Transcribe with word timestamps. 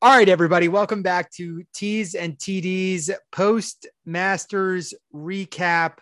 All 0.00 0.16
right, 0.16 0.28
everybody, 0.28 0.68
welcome 0.68 1.02
back 1.02 1.28
to 1.32 1.64
T's 1.74 2.14
and 2.14 2.38
TD's 2.38 3.10
post 3.32 3.88
Masters 4.06 4.94
recap. 5.12 5.94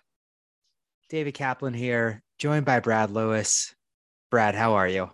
David 1.09 1.33
Kaplan 1.33 1.73
here, 1.73 2.23
joined 2.39 2.67
by 2.67 2.81
Brad 2.81 3.11
Lewis. 3.11 3.75
Brad, 4.31 4.55
how 4.55 4.75
are 4.75 4.87
you? 4.87 5.09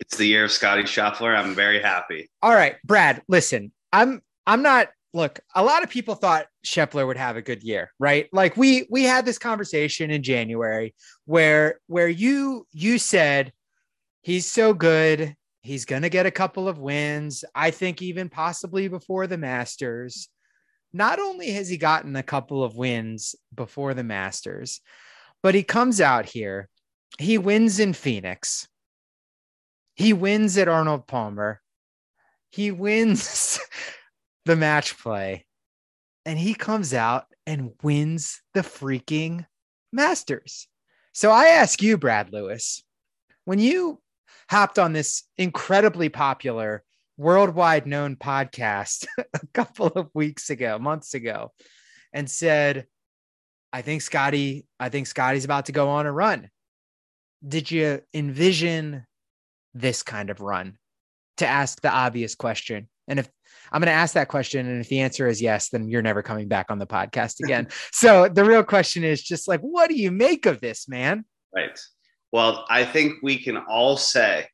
It's 0.00 0.16
the 0.16 0.26
year 0.26 0.46
of 0.46 0.50
Scottie 0.50 0.82
Scheffler. 0.82 1.36
I'm 1.38 1.54
very 1.54 1.80
happy. 1.80 2.28
All 2.42 2.52
right, 2.52 2.74
Brad, 2.84 3.22
listen, 3.28 3.70
I'm 3.92 4.22
I'm 4.48 4.62
not 4.62 4.88
look, 5.14 5.38
a 5.54 5.62
lot 5.62 5.84
of 5.84 5.90
people 5.90 6.16
thought 6.16 6.46
Scheffler 6.66 7.06
would 7.06 7.18
have 7.18 7.36
a 7.36 7.42
good 7.42 7.62
year, 7.62 7.92
right? 8.00 8.28
Like 8.32 8.56
we 8.56 8.88
we 8.90 9.04
had 9.04 9.24
this 9.24 9.38
conversation 9.38 10.10
in 10.10 10.24
January 10.24 10.92
where 11.24 11.78
where 11.86 12.08
you 12.08 12.66
you 12.72 12.98
said 12.98 13.52
he's 14.26 14.44
so 14.44 14.74
good. 14.74 15.36
He's 15.62 15.84
going 15.84 16.02
to 16.02 16.08
get 16.08 16.26
a 16.26 16.32
couple 16.32 16.66
of 16.66 16.80
wins. 16.80 17.44
I 17.54 17.70
think 17.70 18.02
even 18.02 18.28
possibly 18.28 18.88
before 18.88 19.28
the 19.28 19.38
Masters. 19.38 20.28
Not 20.92 21.20
only 21.20 21.52
has 21.52 21.68
he 21.68 21.76
gotten 21.76 22.16
a 22.16 22.24
couple 22.24 22.64
of 22.64 22.74
wins 22.74 23.36
before 23.54 23.94
the 23.94 24.02
Masters, 24.02 24.80
but 25.44 25.54
he 25.54 25.62
comes 25.62 26.00
out 26.00 26.26
here. 26.26 26.68
He 27.20 27.38
wins 27.38 27.78
in 27.78 27.92
Phoenix. 27.92 28.66
He 29.94 30.12
wins 30.12 30.58
at 30.58 30.66
Arnold 30.66 31.06
Palmer. 31.06 31.62
He 32.50 32.72
wins 32.72 33.60
the 34.44 34.56
match 34.56 34.98
play. 34.98 35.46
And 36.24 36.36
he 36.36 36.54
comes 36.54 36.92
out 36.92 37.26
and 37.46 37.74
wins 37.80 38.42
the 38.54 38.62
freaking 38.62 39.46
Masters. 39.92 40.66
So 41.12 41.30
I 41.30 41.46
ask 41.46 41.80
you, 41.80 41.96
Brad 41.96 42.32
Lewis, 42.32 42.82
when 43.44 43.60
you 43.60 44.00
hopped 44.48 44.78
on 44.78 44.92
this 44.92 45.24
incredibly 45.36 46.08
popular, 46.08 46.82
worldwide 47.16 47.86
known 47.86 48.16
podcast 48.16 49.06
a 49.18 49.46
couple 49.54 49.88
of 49.88 50.10
weeks 50.14 50.50
ago, 50.50 50.78
months 50.78 51.14
ago, 51.14 51.52
and 52.12 52.30
said, 52.30 52.86
I 53.72 53.82
think 53.82 54.02
Scottie, 54.02 54.66
I 54.78 54.88
think 54.88 55.06
Scottie's 55.06 55.44
about 55.44 55.66
to 55.66 55.72
go 55.72 55.88
on 55.88 56.06
a 56.06 56.12
run. 56.12 56.50
Did 57.46 57.70
you 57.70 58.00
envision 58.14 59.04
this 59.74 60.02
kind 60.02 60.30
of 60.30 60.40
run? 60.40 60.78
To 61.38 61.46
ask 61.46 61.82
the 61.82 61.90
obvious 61.90 62.34
question. 62.34 62.88
And 63.08 63.18
if 63.18 63.28
I'm 63.70 63.80
going 63.80 63.88
to 63.88 63.92
ask 63.92 64.14
that 64.14 64.28
question, 64.28 64.66
and 64.66 64.80
if 64.80 64.88
the 64.88 65.00
answer 65.00 65.28
is 65.28 65.42
yes, 65.42 65.68
then 65.68 65.88
you're 65.88 66.02
never 66.02 66.22
coming 66.22 66.48
back 66.48 66.70
on 66.70 66.78
the 66.78 66.86
podcast 66.86 67.40
again. 67.42 67.68
so 67.92 68.28
the 68.28 68.44
real 68.44 68.64
question 68.64 69.04
is 69.04 69.22
just 69.22 69.48
like, 69.48 69.60
what 69.60 69.90
do 69.90 69.96
you 69.96 70.10
make 70.10 70.46
of 70.46 70.60
this, 70.60 70.88
man? 70.88 71.24
Right. 71.54 71.78
Well, 72.32 72.64
I 72.68 72.84
think 72.84 73.14
we 73.22 73.38
can 73.38 73.56
all 73.56 73.96
say 73.96 74.46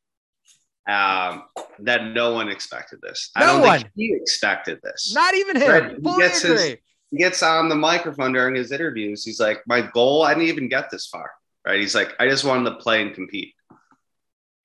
um, 0.87 1.43
that 1.79 2.05
no 2.13 2.33
one 2.33 2.49
expected 2.49 2.99
this. 3.01 3.31
No 3.37 3.43
I 3.43 3.45
don't 3.47 3.61
one. 3.61 3.79
think 3.79 3.91
he 3.95 4.13
expected 4.13 4.79
this. 4.83 5.13
Not 5.13 5.33
even 5.35 5.55
him. 5.57 5.69
Right. 5.69 5.91
He 6.01 6.17
gets 6.17 6.41
his- 6.41 6.77
He 7.11 7.17
gets 7.19 7.43
on 7.43 7.69
the 7.69 7.75
microphone 7.75 8.33
during 8.33 8.55
his 8.55 8.71
interviews. 8.71 9.23
He's 9.23 9.39
like, 9.39 9.61
"My 9.67 9.81
goal, 9.81 10.23
I 10.23 10.33
didn't 10.33 10.49
even 10.49 10.67
get 10.67 10.89
this 10.89 11.07
far." 11.07 11.29
Right? 11.65 11.79
He's 11.79 11.93
like, 11.95 12.13
"I 12.19 12.27
just 12.27 12.43
wanted 12.43 12.69
to 12.71 12.75
play 12.77 13.01
and 13.03 13.13
compete." 13.13 13.53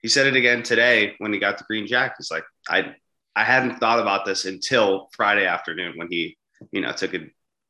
He 0.00 0.08
said 0.08 0.26
it 0.26 0.34
again 0.36 0.62
today 0.62 1.14
when 1.18 1.32
he 1.32 1.38
got 1.38 1.58
the 1.58 1.64
green 1.64 1.86
jacket. 1.86 2.14
He's 2.18 2.30
like, 2.30 2.44
"I, 2.68 2.94
I 3.36 3.44
hadn't 3.44 3.78
thought 3.78 3.98
about 4.00 4.24
this 4.24 4.44
until 4.46 5.08
Friday 5.14 5.44
afternoon 5.46 5.94
when 5.96 6.08
he, 6.10 6.38
you 6.72 6.80
know, 6.80 6.92
took 6.92 7.14
a 7.14 7.20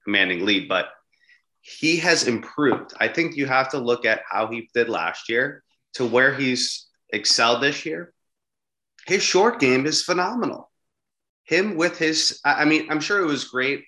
commanding 0.04 0.44
lead, 0.44 0.68
but." 0.68 0.88
He 1.68 1.98
has 1.98 2.26
improved. 2.26 2.94
I 2.98 3.08
think 3.08 3.36
you 3.36 3.46
have 3.46 3.70
to 3.70 3.78
look 3.78 4.06
at 4.06 4.22
how 4.28 4.46
he 4.46 4.70
did 4.72 4.88
last 4.88 5.28
year 5.28 5.62
to 5.94 6.06
where 6.06 6.34
he's 6.34 6.86
excelled 7.10 7.62
this 7.62 7.84
year. 7.84 8.14
His 9.06 9.22
short 9.22 9.60
game 9.60 9.84
is 9.84 10.02
phenomenal. 10.02 10.70
Him 11.44 11.76
with 11.76 11.98
his, 11.98 12.40
I 12.44 12.64
mean, 12.64 12.90
I'm 12.90 13.00
sure 13.00 13.20
it 13.20 13.26
was 13.26 13.44
great 13.44 13.84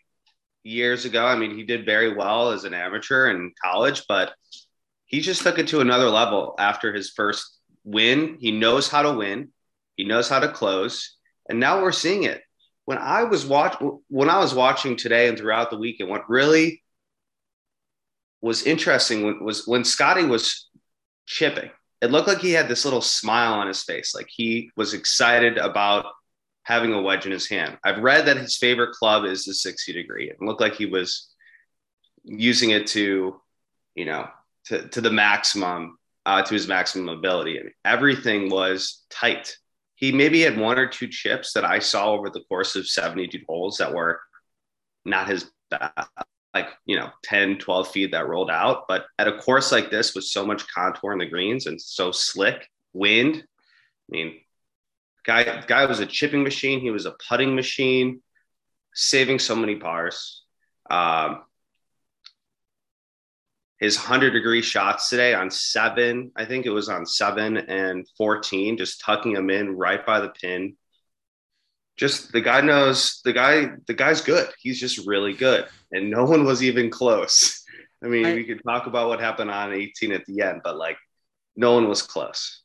years 0.62 1.04
ago. 1.06 1.26
I 1.26 1.36
mean, 1.36 1.56
he 1.56 1.64
did 1.64 1.86
very 1.86 2.14
well 2.14 2.50
as 2.50 2.64
an 2.64 2.74
amateur 2.74 3.30
in 3.30 3.52
college, 3.62 4.04
but 4.08 4.34
he 5.06 5.20
just 5.20 5.42
took 5.42 5.58
it 5.58 5.68
to 5.68 5.80
another 5.80 6.10
level 6.10 6.54
after 6.58 6.92
his 6.92 7.10
first 7.10 7.58
win. 7.84 8.36
He 8.40 8.52
knows 8.52 8.88
how 8.88 9.02
to 9.02 9.12
win, 9.12 9.50
he 9.96 10.04
knows 10.04 10.28
how 10.28 10.40
to 10.40 10.52
close, 10.52 11.16
and 11.48 11.58
now 11.58 11.82
we're 11.82 11.92
seeing 11.92 12.24
it. 12.24 12.42
When 12.84 12.98
I 12.98 13.24
was 13.24 13.46
watch 13.46 13.76
when 14.08 14.30
I 14.30 14.38
was 14.38 14.54
watching 14.54 14.96
today 14.96 15.28
and 15.28 15.38
throughout 15.38 15.70
the 15.70 15.78
weekend, 15.78 16.10
what 16.10 16.28
really 16.28 16.82
was 18.42 18.64
interesting 18.64 19.24
when, 19.24 19.44
was 19.44 19.66
when 19.66 19.84
Scottie 19.84 20.24
was 20.24 20.68
chipping. 21.26 21.70
It 22.00 22.10
looked 22.10 22.28
like 22.28 22.38
he 22.38 22.52
had 22.52 22.68
this 22.68 22.84
little 22.84 23.02
smile 23.02 23.54
on 23.54 23.66
his 23.66 23.82
face, 23.82 24.14
like 24.14 24.28
he 24.30 24.70
was 24.76 24.94
excited 24.94 25.58
about 25.58 26.06
having 26.62 26.92
a 26.92 27.02
wedge 27.02 27.26
in 27.26 27.32
his 27.32 27.48
hand. 27.48 27.78
I've 27.84 28.02
read 28.02 28.26
that 28.26 28.36
his 28.36 28.56
favorite 28.56 28.92
club 28.92 29.24
is 29.24 29.44
the 29.44 29.54
60 29.54 29.92
degree. 29.92 30.30
It 30.30 30.40
looked 30.40 30.60
like 30.60 30.74
he 30.74 30.86
was 30.86 31.28
using 32.24 32.70
it 32.70 32.86
to, 32.88 33.40
you 33.94 34.04
know, 34.04 34.28
to, 34.66 34.88
to 34.88 35.00
the 35.00 35.10
maximum, 35.10 35.98
uh, 36.24 36.42
to 36.42 36.54
his 36.54 36.68
maximum 36.68 37.08
ability. 37.08 37.58
And 37.58 37.70
everything 37.84 38.50
was 38.50 39.04
tight. 39.10 39.56
He 39.94 40.12
maybe 40.12 40.40
had 40.40 40.58
one 40.58 40.78
or 40.78 40.86
two 40.86 41.08
chips 41.08 41.52
that 41.52 41.64
I 41.64 41.80
saw 41.80 42.12
over 42.12 42.30
the 42.30 42.44
course 42.48 42.76
of 42.76 42.86
72 42.86 43.44
holes 43.46 43.78
that 43.78 43.92
were 43.92 44.20
not 45.04 45.28
his 45.28 45.50
best, 45.70 45.92
like, 46.54 46.68
you 46.84 46.96
know, 46.96 47.10
10, 47.24 47.58
12 47.58 47.88
feet 47.88 48.12
that 48.12 48.28
rolled 48.28 48.50
out. 48.50 48.86
But 48.88 49.06
at 49.18 49.28
a 49.28 49.38
course 49.38 49.70
like 49.70 49.90
this 49.90 50.14
with 50.14 50.24
so 50.24 50.44
much 50.44 50.66
contour 50.72 51.12
in 51.12 51.18
the 51.18 51.26
greens 51.26 51.66
and 51.66 51.80
so 51.80 52.10
slick 52.10 52.68
wind, 52.92 53.36
I 53.36 53.42
mean, 54.08 54.40
Guy, 55.24 55.62
guy 55.66 55.86
was 55.86 56.00
a 56.00 56.06
chipping 56.06 56.42
machine. 56.42 56.80
He 56.80 56.90
was 56.90 57.06
a 57.06 57.14
putting 57.28 57.54
machine, 57.54 58.22
saving 58.94 59.38
so 59.38 59.54
many 59.54 59.76
pars. 59.76 60.42
Um, 60.90 61.42
his 63.78 63.96
100 63.96 64.30
degree 64.30 64.62
shots 64.62 65.08
today 65.08 65.34
on 65.34 65.50
seven, 65.50 66.32
I 66.36 66.44
think 66.44 66.66
it 66.66 66.70
was 66.70 66.88
on 66.88 67.06
seven 67.06 67.56
and 67.56 68.06
14, 68.16 68.76
just 68.76 69.00
tucking 69.00 69.32
them 69.32 69.50
in 69.50 69.76
right 69.76 70.04
by 70.04 70.20
the 70.20 70.28
pin. 70.28 70.76
Just 72.00 72.32
the 72.32 72.40
guy 72.40 72.60
knows 72.62 73.20
the 73.24 73.32
guy, 73.34 73.72
the 73.86 73.92
guy's 73.94 74.22
good. 74.22 74.48
He's 74.58 74.80
just 74.80 75.06
really 75.06 75.34
good. 75.34 75.66
And 75.92 76.10
no 76.10 76.24
one 76.24 76.44
was 76.44 76.62
even 76.62 76.88
close. 76.90 77.62
I 78.02 78.08
mean, 78.08 78.24
I- 78.26 78.34
we 78.34 78.44
could 78.44 78.62
talk 78.66 78.86
about 78.86 79.08
what 79.10 79.20
happened 79.20 79.50
on 79.50 79.72
18 79.74 80.12
at 80.12 80.24
the 80.24 80.40
end, 80.42 80.62
but 80.64 80.76
like 80.76 80.96
no 81.56 81.74
one 81.74 81.86
was 81.88 82.00
close. 82.00 82.62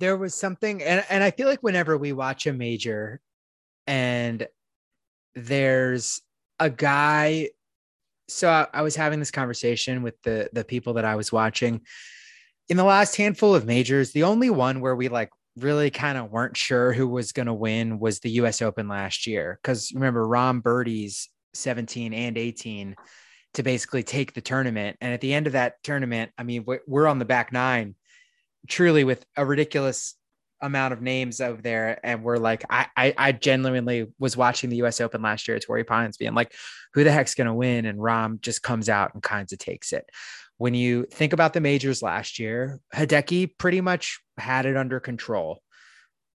there 0.00 0.16
was 0.16 0.34
something 0.34 0.82
and, 0.82 1.04
and 1.10 1.24
i 1.24 1.30
feel 1.30 1.48
like 1.48 1.62
whenever 1.62 1.96
we 1.98 2.12
watch 2.12 2.46
a 2.46 2.52
major 2.52 3.20
and 3.86 4.46
there's 5.34 6.20
a 6.60 6.70
guy 6.70 7.48
so 8.28 8.48
I, 8.48 8.66
I 8.74 8.82
was 8.82 8.94
having 8.96 9.18
this 9.18 9.30
conversation 9.30 10.02
with 10.02 10.20
the 10.22 10.50
the 10.52 10.64
people 10.64 10.94
that 10.94 11.04
i 11.04 11.14
was 11.16 11.32
watching 11.32 11.80
in 12.68 12.76
the 12.76 12.84
last 12.84 13.16
handful 13.16 13.54
of 13.54 13.66
majors 13.66 14.12
the 14.12 14.24
only 14.24 14.50
one 14.50 14.80
where 14.80 14.94
we 14.96 15.08
like 15.08 15.30
really 15.62 15.90
kind 15.90 16.18
of 16.18 16.30
weren't 16.30 16.56
sure 16.56 16.92
who 16.92 17.08
was 17.08 17.32
going 17.32 17.46
to 17.46 17.54
win 17.54 17.98
was 17.98 18.20
the 18.20 18.30
us 18.30 18.62
open 18.62 18.88
last 18.88 19.26
year 19.26 19.58
because 19.62 19.92
remember 19.92 20.26
rahm 20.26 20.62
birdies 20.62 21.28
17 21.54 22.12
and 22.12 22.38
18 22.38 22.96
to 23.54 23.62
basically 23.62 24.02
take 24.02 24.34
the 24.34 24.40
tournament. 24.40 24.96
And 25.00 25.12
at 25.12 25.20
the 25.20 25.32
end 25.32 25.46
of 25.46 25.54
that 25.54 25.82
tournament 25.82 26.32
i 26.38 26.42
mean 26.42 26.64
we're, 26.66 26.80
we're 26.86 27.06
on 27.06 27.18
the 27.18 27.24
back 27.24 27.52
nine 27.52 27.94
truly 28.68 29.04
with 29.04 29.24
a 29.36 29.44
ridiculous 29.44 30.14
amount 30.60 30.92
of 30.92 31.02
names 31.02 31.40
over 31.40 31.60
there. 31.60 32.00
And 32.04 32.22
we're 32.22 32.36
like, 32.38 32.64
I, 32.70 32.86
I, 32.96 33.14
I 33.16 33.32
genuinely 33.32 34.06
was 34.18 34.36
watching 34.36 34.70
the 34.70 34.82
US 34.84 35.00
Open 35.00 35.22
last 35.22 35.46
year 35.46 35.56
at 35.56 35.62
Torrey 35.62 35.84
Pines 35.84 36.16
being 36.16 36.34
like, 36.34 36.52
who 36.94 37.04
the 37.04 37.12
heck's 37.12 37.34
going 37.34 37.46
to 37.46 37.54
win? 37.54 37.86
And 37.86 37.98
Rahm 37.98 38.40
just 38.40 38.62
comes 38.62 38.88
out 38.88 39.14
and 39.14 39.22
kinds 39.22 39.52
of 39.52 39.58
takes 39.58 39.92
it. 39.92 40.08
When 40.56 40.74
you 40.74 41.06
think 41.12 41.32
about 41.32 41.52
the 41.52 41.60
majors 41.60 42.02
last 42.02 42.38
year, 42.38 42.80
Hideki 42.94 43.56
pretty 43.58 43.80
much 43.80 44.20
had 44.36 44.66
it 44.66 44.76
under 44.76 44.98
control. 44.98 45.62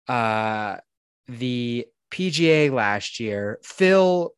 Uh, 0.06 0.76
the 1.28 1.86
PGA 2.10 2.70
last 2.70 3.20
year, 3.20 3.58
Phil 3.62 4.32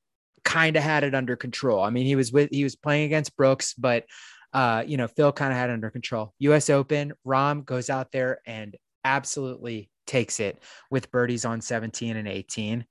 kind 0.44 0.76
of 0.76 0.82
had 0.82 1.04
it 1.04 1.14
under 1.14 1.34
control. 1.34 1.82
I 1.82 1.90
mean, 1.90 2.06
he 2.06 2.16
was 2.16 2.32
with, 2.32 2.50
he 2.52 2.64
was 2.64 2.76
playing 2.76 3.06
against 3.06 3.36
Brooks, 3.36 3.74
but 3.74 4.04
uh, 4.52 4.84
you 4.86 4.96
know, 4.96 5.08
Phil 5.08 5.32
kind 5.32 5.50
of 5.50 5.58
had 5.58 5.70
it 5.70 5.72
under 5.72 5.90
control. 5.90 6.34
US 6.38 6.68
Open, 6.68 7.14
Rahm 7.26 7.64
goes 7.64 7.88
out 7.88 8.12
there 8.12 8.40
and 8.46 8.76
absolutely 9.04 9.90
takes 10.06 10.40
it 10.40 10.62
with 10.90 11.10
birdies 11.10 11.44
on 11.44 11.60
17 11.60 12.16
and 12.16 12.28
18. 12.28 12.84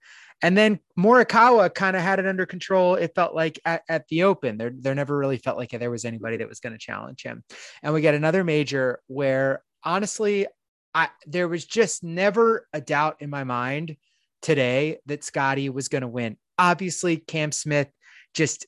And 0.44 0.58
then 0.58 0.80
Morikawa 0.98 1.74
kind 1.74 1.96
of 1.96 2.02
had 2.02 2.19
it 2.19 2.25
under 2.25 2.46
control. 2.46 2.96
It 2.96 3.13
felt 3.13 3.36
like 3.36 3.60
at, 3.63 3.84
at 3.88 4.08
the 4.08 4.24
Open, 4.24 4.58
there, 4.58 4.72
there 4.74 4.96
never 4.96 5.16
really 5.16 5.38
felt 5.38 5.58
like 5.58 5.69
there 5.72 5.92
was 5.92 6.06
anybody 6.06 6.38
that 6.38 6.50
was 6.50 6.60
going 6.60 6.74
to 6.74 6.80
challenge 6.80 7.24
him. 7.24 7.44
And 7.84 7.94
we 7.94 8.02
get 8.02 8.16
another 8.16 8.44
major 8.44 9.02
where 9.08 9.62
honestly, 9.84 10.48
I 10.94 11.10
there 11.25 11.48
was 11.48 11.66
just 11.66 12.04
never 12.04 12.68
a 12.74 12.81
doubt 12.81 13.18
in 13.19 13.30
my 13.30 13.44
mind 13.44 13.96
today 14.42 14.98
that 15.06 15.24
Scottie 15.24 15.69
was 15.69 15.88
going 15.88 16.02
to 16.02 16.08
win. 16.08 16.38
Obviously, 16.58 17.18
Cam 17.18 17.52
Smith 17.52 17.90
just 18.34 18.66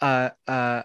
uh 0.00 0.30
uh 0.46 0.82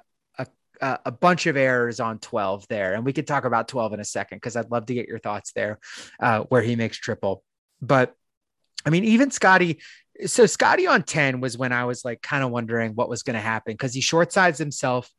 uh, 0.81 0.97
a 1.05 1.11
bunch 1.11 1.45
of 1.45 1.57
errors 1.57 1.99
on 1.99 2.19
12 2.19 2.67
there. 2.67 2.93
And 2.93 3.05
we 3.05 3.13
could 3.13 3.27
talk 3.27 3.45
about 3.45 3.67
12 3.67 3.93
in 3.93 3.99
a 3.99 4.05
second 4.05 4.37
because 4.37 4.55
I'd 4.55 4.71
love 4.71 4.85
to 4.87 4.93
get 4.93 5.07
your 5.07 5.19
thoughts 5.19 5.51
there 5.53 5.79
uh, 6.19 6.41
where 6.43 6.61
he 6.61 6.75
makes 6.75 6.97
triple. 6.97 7.43
But 7.81 8.15
I 8.85 8.89
mean, 8.89 9.03
even 9.05 9.31
Scottie. 9.31 9.79
So 10.25 10.45
Scottie 10.45 10.87
on 10.87 11.03
10 11.03 11.39
was 11.39 11.57
when 11.57 11.71
I 11.71 11.85
was 11.85 12.03
like 12.03 12.21
kind 12.21 12.43
of 12.43 12.51
wondering 12.51 12.93
what 12.93 13.09
was 13.09 13.23
going 13.23 13.35
to 13.35 13.41
happen 13.41 13.73
because 13.73 13.93
he 13.93 14.01
short 14.01 14.33
sides 14.33 14.57
himself 14.57 15.09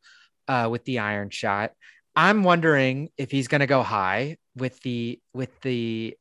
uh, 0.49 0.69
with 0.71 0.85
the 0.85 0.99
iron 0.99 1.31
shot. 1.31 1.73
I'm 2.15 2.43
wondering 2.43 3.09
if 3.17 3.31
he's 3.31 3.49
going 3.49 3.61
to 3.61 3.67
go 3.67 3.83
high 3.83 4.37
with 4.57 4.81
the 4.81 5.21
with 5.33 5.59
the 5.61 6.17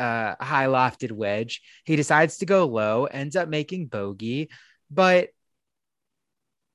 uh, 0.00 0.34
high 0.40 0.66
lofted 0.66 1.12
wedge. 1.12 1.60
He 1.84 1.96
decides 1.96 2.38
to 2.38 2.46
go 2.46 2.66
low, 2.66 3.04
ends 3.04 3.36
up 3.36 3.48
making 3.48 3.86
bogey, 3.86 4.50
but 4.90 5.28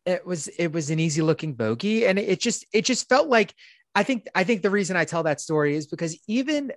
it 0.09 0.25
was 0.25 0.47
it 0.47 0.71
was 0.71 0.89
an 0.89 0.99
easy 0.99 1.21
looking 1.21 1.53
bogey, 1.53 2.05
and 2.05 2.19
it 2.19 2.39
just 2.39 2.65
it 2.73 2.85
just 2.85 3.07
felt 3.09 3.27
like 3.27 3.53
I 3.95 4.03
think 4.03 4.27
I 4.35 4.43
think 4.43 4.61
the 4.61 4.69
reason 4.69 4.97
I 4.97 5.05
tell 5.05 5.23
that 5.23 5.41
story 5.41 5.75
is 5.75 5.87
because 5.87 6.17
even 6.27 6.71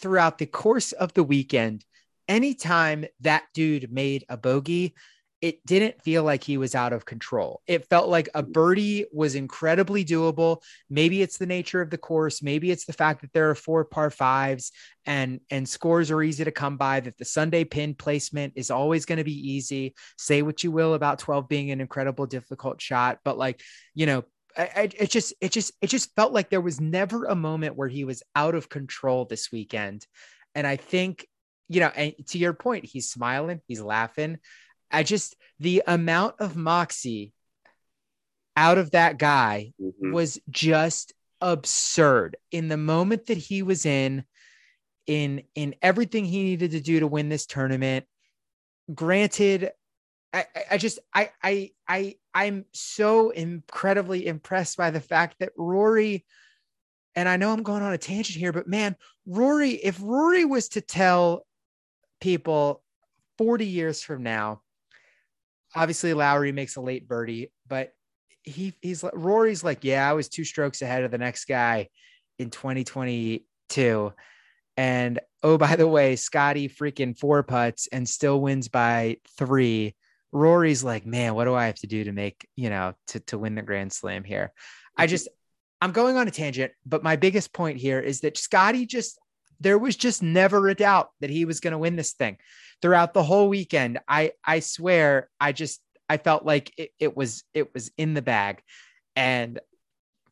throughout 0.00 0.38
the 0.38 0.46
course 0.46 0.92
of 0.92 1.12
the 1.14 1.24
weekend, 1.24 1.84
anytime 2.28 3.04
that 3.20 3.44
dude 3.54 3.92
made 3.92 4.24
a 4.28 4.36
bogey, 4.36 4.94
it 5.42 5.66
didn't 5.66 6.00
feel 6.00 6.22
like 6.22 6.44
he 6.44 6.56
was 6.56 6.76
out 6.76 6.92
of 6.92 7.04
control. 7.04 7.60
It 7.66 7.88
felt 7.88 8.08
like 8.08 8.28
a 8.32 8.42
mm. 8.42 8.52
birdie 8.52 9.06
was 9.12 9.34
incredibly 9.34 10.04
doable. 10.04 10.62
Maybe 10.88 11.20
it's 11.20 11.36
the 11.36 11.46
nature 11.46 11.82
of 11.82 11.90
the 11.90 11.98
course. 11.98 12.42
Maybe 12.42 12.70
it's 12.70 12.86
the 12.86 12.92
fact 12.92 13.20
that 13.20 13.32
there 13.32 13.50
are 13.50 13.56
four 13.56 13.84
par 13.84 14.10
fives 14.10 14.70
and 15.04 15.40
and 15.50 15.68
scores 15.68 16.12
are 16.12 16.22
easy 16.22 16.44
to 16.44 16.52
come 16.52 16.76
by. 16.76 17.00
That 17.00 17.18
the 17.18 17.24
Sunday 17.24 17.64
pin 17.64 17.94
placement 17.94 18.52
is 18.56 18.70
always 18.70 19.04
going 19.04 19.18
to 19.18 19.24
be 19.24 19.50
easy. 19.52 19.94
Say 20.16 20.42
what 20.42 20.62
you 20.62 20.70
will 20.70 20.94
about 20.94 21.18
twelve 21.18 21.48
being 21.48 21.72
an 21.72 21.80
incredible 21.80 22.26
difficult 22.26 22.80
shot, 22.80 23.18
but 23.24 23.36
like 23.36 23.60
you 23.94 24.06
know. 24.06 24.24
I, 24.54 24.70
I, 24.76 24.82
it 24.98 25.10
just, 25.10 25.32
it 25.40 25.50
just, 25.50 25.72
it 25.80 25.86
just 25.86 26.14
felt 26.14 26.34
like 26.34 26.50
there 26.50 26.60
was 26.60 26.78
never 26.78 27.24
a 27.24 27.34
moment 27.34 27.74
where 27.74 27.88
he 27.88 28.04
was 28.04 28.22
out 28.36 28.54
of 28.54 28.68
control 28.68 29.24
this 29.24 29.50
weekend, 29.50 30.06
and 30.54 30.66
I 30.66 30.76
think, 30.76 31.26
you 31.70 31.80
know, 31.80 31.90
and 31.96 32.12
to 32.26 32.36
your 32.36 32.52
point, 32.52 32.84
he's 32.84 33.08
smiling, 33.08 33.62
he's 33.66 33.80
laughing. 33.80 34.36
I 34.92 35.02
just 35.02 35.36
the 35.58 35.82
amount 35.86 36.36
of 36.38 36.56
moxie 36.56 37.32
out 38.56 38.78
of 38.78 38.90
that 38.90 39.18
guy 39.18 39.72
mm-hmm. 39.80 40.12
was 40.12 40.38
just 40.50 41.12
absurd 41.40 42.36
in 42.50 42.68
the 42.68 42.76
moment 42.76 43.26
that 43.26 43.38
he 43.38 43.62
was 43.62 43.84
in 43.86 44.24
in 45.06 45.42
in 45.54 45.74
everything 45.82 46.24
he 46.24 46.44
needed 46.44 46.70
to 46.70 46.80
do 46.80 47.00
to 47.00 47.06
win 47.06 47.28
this 47.28 47.46
tournament 47.46 48.06
granted 48.94 49.72
I, 50.32 50.46
I 50.70 50.78
just 50.78 51.00
I 51.12 51.30
I 51.42 51.70
I 51.88 52.16
I'm 52.32 52.64
so 52.72 53.30
incredibly 53.30 54.26
impressed 54.26 54.76
by 54.76 54.90
the 54.90 55.00
fact 55.00 55.36
that 55.40 55.52
Rory 55.56 56.24
and 57.16 57.28
I 57.28 57.36
know 57.36 57.52
I'm 57.52 57.64
going 57.64 57.82
on 57.82 57.92
a 57.92 57.98
tangent 57.98 58.38
here 58.38 58.52
but 58.52 58.68
man 58.68 58.94
Rory 59.26 59.70
if 59.70 59.98
Rory 60.00 60.44
was 60.44 60.68
to 60.70 60.80
tell 60.80 61.44
people 62.20 62.82
40 63.38 63.66
years 63.66 64.02
from 64.02 64.22
now 64.22 64.62
obviously 65.74 66.14
Lowry 66.14 66.52
makes 66.52 66.76
a 66.76 66.80
late 66.80 67.08
birdie, 67.08 67.52
but 67.66 67.92
he 68.42 68.74
he's 68.80 69.04
Rory's 69.12 69.62
like, 69.62 69.84
yeah, 69.84 70.08
I 70.08 70.12
was 70.14 70.28
two 70.28 70.44
strokes 70.44 70.82
ahead 70.82 71.04
of 71.04 71.10
the 71.10 71.18
next 71.18 71.44
guy 71.44 71.88
in 72.38 72.50
2022. 72.50 74.12
And 74.76 75.20
oh, 75.42 75.58
by 75.58 75.76
the 75.76 75.88
way, 75.88 76.16
Scottie 76.16 76.68
freaking 76.68 77.16
four 77.18 77.42
putts 77.42 77.88
and 77.92 78.08
still 78.08 78.40
wins 78.40 78.68
by 78.68 79.18
three. 79.38 79.94
Rory's 80.32 80.82
like, 80.82 81.04
man, 81.04 81.34
what 81.34 81.44
do 81.44 81.54
I 81.54 81.66
have 81.66 81.76
to 81.76 81.86
do 81.86 82.04
to 82.04 82.12
make, 82.12 82.48
you 82.56 82.70
know, 82.70 82.94
to, 83.08 83.20
to 83.20 83.38
win 83.38 83.54
the 83.54 83.62
Grand 83.62 83.92
Slam 83.92 84.24
here? 84.24 84.52
I 84.96 85.06
just, 85.06 85.28
I'm 85.80 85.92
going 85.92 86.16
on 86.16 86.26
a 86.26 86.30
tangent, 86.30 86.72
but 86.86 87.02
my 87.02 87.16
biggest 87.16 87.52
point 87.52 87.78
here 87.78 88.00
is 88.00 88.20
that 88.20 88.38
Scottie 88.38 88.86
just, 88.86 89.18
there 89.62 89.78
was 89.78 89.96
just 89.96 90.22
never 90.22 90.68
a 90.68 90.74
doubt 90.74 91.10
that 91.20 91.30
he 91.30 91.44
was 91.44 91.60
going 91.60 91.72
to 91.72 91.78
win 91.78 91.96
this 91.96 92.12
thing 92.12 92.36
throughout 92.80 93.14
the 93.14 93.22
whole 93.22 93.48
weekend. 93.48 94.00
I 94.08 94.32
I 94.44 94.60
swear 94.60 95.30
I 95.40 95.52
just 95.52 95.80
I 96.08 96.16
felt 96.16 96.44
like 96.44 96.72
it, 96.76 96.90
it 96.98 97.16
was 97.16 97.44
it 97.54 97.72
was 97.72 97.90
in 97.96 98.14
the 98.14 98.22
bag. 98.22 98.62
And 99.14 99.60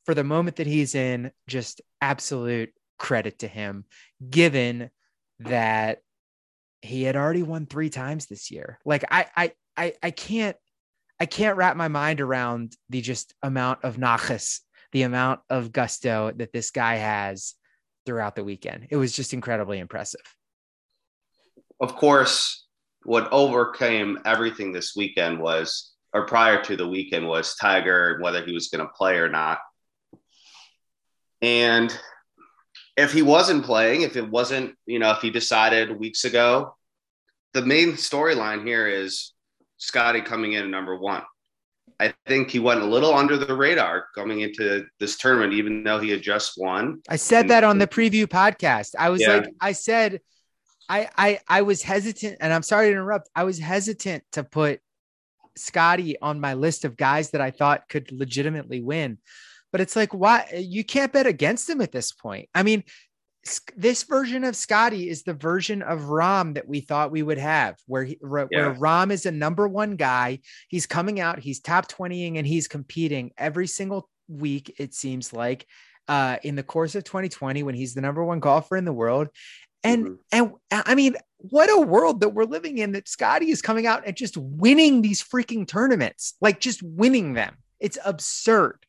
for 0.05 0.15
the 0.15 0.25
moment 0.25 0.57
that 0.57 0.67
he's 0.67 0.95
in, 0.95 1.31
just 1.47 1.81
absolute 2.01 2.73
credit 2.99 3.41
to 3.41 3.49
him, 3.49 3.85
given 4.29 4.91
that 5.41 6.03
he 6.83 7.03
had 7.03 7.17
already 7.17 7.43
won 7.43 7.67
three 7.67 7.91
times 7.91 8.27
this 8.27 8.51
year. 8.51 8.79
Like 8.85 9.05
I 9.11 9.27
I 9.37 9.53
I, 9.77 9.95
I 10.03 10.11
can't 10.11 10.57
I 11.21 11.27
can't 11.27 11.57
wrap 11.57 11.77
my 11.77 11.89
mind 11.89 12.21
around 12.21 12.77
the 12.89 13.01
just 13.01 13.35
amount 13.43 13.85
of 13.85 13.97
nachas, 13.97 14.61
the 14.93 15.03
amount 15.03 15.41
of 15.49 15.73
gusto 15.73 16.33
that 16.37 16.53
this 16.53 16.71
guy 16.71 16.97
has 16.97 17.55
throughout 18.11 18.35
the 18.35 18.45
weekend. 18.45 18.89
It 18.91 18.97
was 18.97 19.13
just 19.13 19.33
incredibly 19.33 19.79
impressive 19.79 20.21
of 21.81 21.97
course, 21.97 22.67
what 23.05 23.33
overcame 23.33 24.19
everything 24.27 24.73
this 24.73 24.95
weekend 24.95 25.41
was, 25.41 25.93
or 26.13 26.27
prior 26.27 26.63
to 26.65 26.77
the 26.77 26.87
weekend, 26.87 27.27
was 27.27 27.57
Tiger 27.57 28.19
whether 28.21 28.45
he 28.45 28.53
was 28.53 28.69
going 28.69 28.87
to 28.87 28.93
play 28.93 29.17
or 29.17 29.29
not. 29.29 29.59
And 31.41 31.97
if 32.97 33.13
he 33.13 33.23
wasn't 33.23 33.65
playing, 33.65 34.03
if 34.03 34.17
it 34.17 34.29
wasn't, 34.29 34.75
you 34.85 34.99
know, 34.99 35.13
if 35.13 35.23
he 35.23 35.31
decided 35.31 35.99
weeks 35.99 36.27
ago, 36.27 36.77
the 37.55 37.63
main 37.63 37.93
storyline 37.93 38.67
here 38.67 38.87
is 38.87 39.33
Scottie 39.79 40.21
coming 40.21 40.53
in 40.53 40.65
at 40.65 40.69
number 40.69 40.97
one. 40.99 41.23
I 42.01 42.15
think 42.27 42.51
he 42.51 42.59
went 42.59 42.81
a 42.81 42.87
little 42.87 43.15
under 43.15 43.37
the 43.37 43.55
radar 43.55 44.07
coming 44.15 44.41
into 44.41 44.87
this 44.99 45.19
tournament, 45.19 45.53
even 45.53 45.85
though 45.85 45.99
he 45.99 46.09
had 46.09 46.23
just 46.23 46.55
won. 46.57 47.03
I 47.11 47.17
said 47.17 47.49
that 47.49 47.63
on 47.63 47.77
the 47.77 47.87
preview 47.87 48.27
podcast. 48.27 48.95
I 48.99 49.11
was 49.11 49.21
yeah. 49.21 49.37
like, 49.37 49.55
I 49.61 49.73
said, 49.73 50.21
I, 50.89 51.11
I 51.19 51.41
I 51.47 51.63
was 51.63 51.83
hesitant, 51.83 52.39
and 52.41 52.55
I'm 52.55 52.63
sorry 52.63 52.87
to 52.87 52.93
interrupt. 52.93 53.29
I 53.37 53.45
was 53.45 53.59
hesitant 53.59 54.25
to 54.33 54.45
put 54.45 54.81
Scottie 55.57 56.19
on 56.21 56.41
my 56.41 56.55
list 56.55 56.87
of 56.87 56.97
guys 56.97 57.31
that 57.33 57.43
I 57.43 57.51
thought 57.51 57.89
could 57.91 58.11
legitimately 58.11 58.81
win, 58.81 59.19
but 59.71 59.83
it's 59.83 59.95
like, 59.95 60.15
why 60.15 60.47
you 60.57 60.85
can't 60.85 61.13
bet 61.13 61.27
against 61.27 61.69
him 61.69 61.83
at 61.83 61.93
this 61.93 62.13
point? 62.13 62.49
I 62.55 62.63
mean, 62.63 62.83
this 63.77 64.03
version 64.03 64.45
of 64.45 64.55
Scottie 64.55 65.09
is 65.09 65.23
the 65.23 65.35
version 65.35 65.83
of 65.83 66.01
Rahm 66.01 66.55
that 66.55 66.69
we 66.69 66.81
thought 66.81 67.11
we 67.11 67.23
would 67.23 67.39
have, 67.39 67.77
where 67.87 68.05
he, 68.05 68.19
where 68.21 68.49
yeah. 68.51 68.75
Rahm 68.75 69.11
is 69.11 69.25
a 69.27 69.31
number 69.31 69.67
one 69.67 69.97
guy. 69.97 70.41
He's 70.69 70.87
coming 70.87 71.21
out, 71.21 71.39
he's 71.39 71.61
top 71.61 71.91
20ing, 71.91 72.37
and 72.37 72.47
he's 72.47 72.69
competing 72.69 73.33
every 73.39 73.67
single 73.67 74.09
week, 74.29 74.75
it 74.79 74.95
seems 74.95 75.33
like. 75.33 75.67
Uh, 76.09 76.39
in 76.43 76.57
the 76.57 76.63
course 76.63 76.95
of 76.97 77.05
2020, 77.05 77.63
when 77.63 77.75
he's 77.75 77.95
the 77.95 78.01
number 78.01 78.25
one 78.25 78.41
golfer 78.41 78.77
in 78.77 78.85
the 78.85 78.93
world, 78.93 79.29
and 79.83 80.07
mm-hmm. 80.07 80.15
and 80.33 80.83
I 80.87 80.95
mean, 80.95 81.17
what 81.39 81.71
a 81.71 81.81
world 81.81 82.21
that 82.21 82.31
we're 82.31 82.45
living 82.45 82.79
in 82.79 82.93
that 82.93 83.09
Scottie 83.09 83.51
is 83.51 83.63
coming 83.63 83.87
out 83.87 84.03
and 84.07 84.17
just 84.17 84.37
winning 84.37 85.03
these 85.03 85.23
freaking 85.23 85.67
tournaments, 85.67 86.35
like 86.41 86.61
just 86.61 86.83
winning 86.83 87.35
them. 87.35 87.57
It's 87.79 87.99
absurd. 88.05 88.85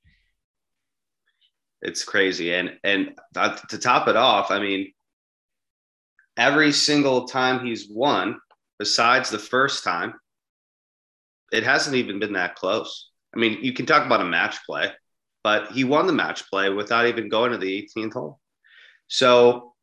It's 1.82 2.04
crazy. 2.04 2.54
And 2.54 2.78
and 2.84 3.16
to 3.70 3.78
top 3.78 4.08
it 4.08 4.16
off, 4.16 4.52
I 4.52 4.60
mean, 4.60 4.94
every 6.38 6.72
single 6.72 7.28
time 7.28 7.66
he's 7.66 7.90
won, 7.90 8.40
besides 8.80 9.30
the 9.30 9.40
first 9.40 9.84
time, 9.84 10.14
it 11.52 11.64
hasn't 11.64 11.96
even 11.96 12.20
been 12.20 12.34
that 12.34 12.56
close. 12.56 13.10
I 13.36 13.40
mean, 13.40 13.60
you 13.62 13.74
can 13.74 13.86
talk 13.86 14.06
about 14.06 14.22
a 14.22 14.26
match 14.26 14.58
play, 14.66 14.92
but 15.44 15.72
he 15.72 15.84
won 15.84 16.08
the 16.08 16.14
match 16.14 16.50
play 16.50 16.70
without 16.70 17.08
even 17.08 17.30
going 17.30 17.52
to 17.52 17.58
the 17.58 17.90
18th 17.96 18.14
hole. 18.14 18.40
So 19.08 19.74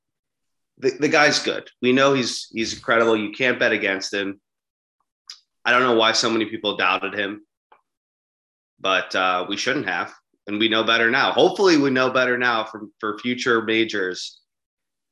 the, 0.79 0.91
the 0.99 1.09
guy's 1.09 1.39
good. 1.41 1.69
We 1.83 1.93
know 1.93 2.15
he's 2.15 2.49
he's 2.53 2.75
incredible. 2.75 3.17
You 3.17 3.33
can't 3.33 3.59
bet 3.59 3.73
against 3.73 4.13
him. 4.13 4.41
I 5.65 5.73
don't 5.73 5.83
know 5.83 5.97
why 5.97 6.13
so 6.13 6.31
many 6.31 6.47
people 6.47 6.77
doubted 6.77 7.15
him, 7.15 7.43
but 8.81 9.15
uh, 9.15 9.47
we 9.49 9.57
shouldn't 9.57 9.87
have, 9.87 10.15
and 10.49 10.59
we 10.59 10.69
know 10.69 10.83
better 10.83 11.11
now. 11.11 11.31
Hopefully, 11.31 11.77
we 11.77 11.91
know 11.91 12.11
better 12.11 12.37
now 12.37 12.65
for 12.65 12.89
for 12.99 13.19
future 13.19 13.63
majors 13.63 14.41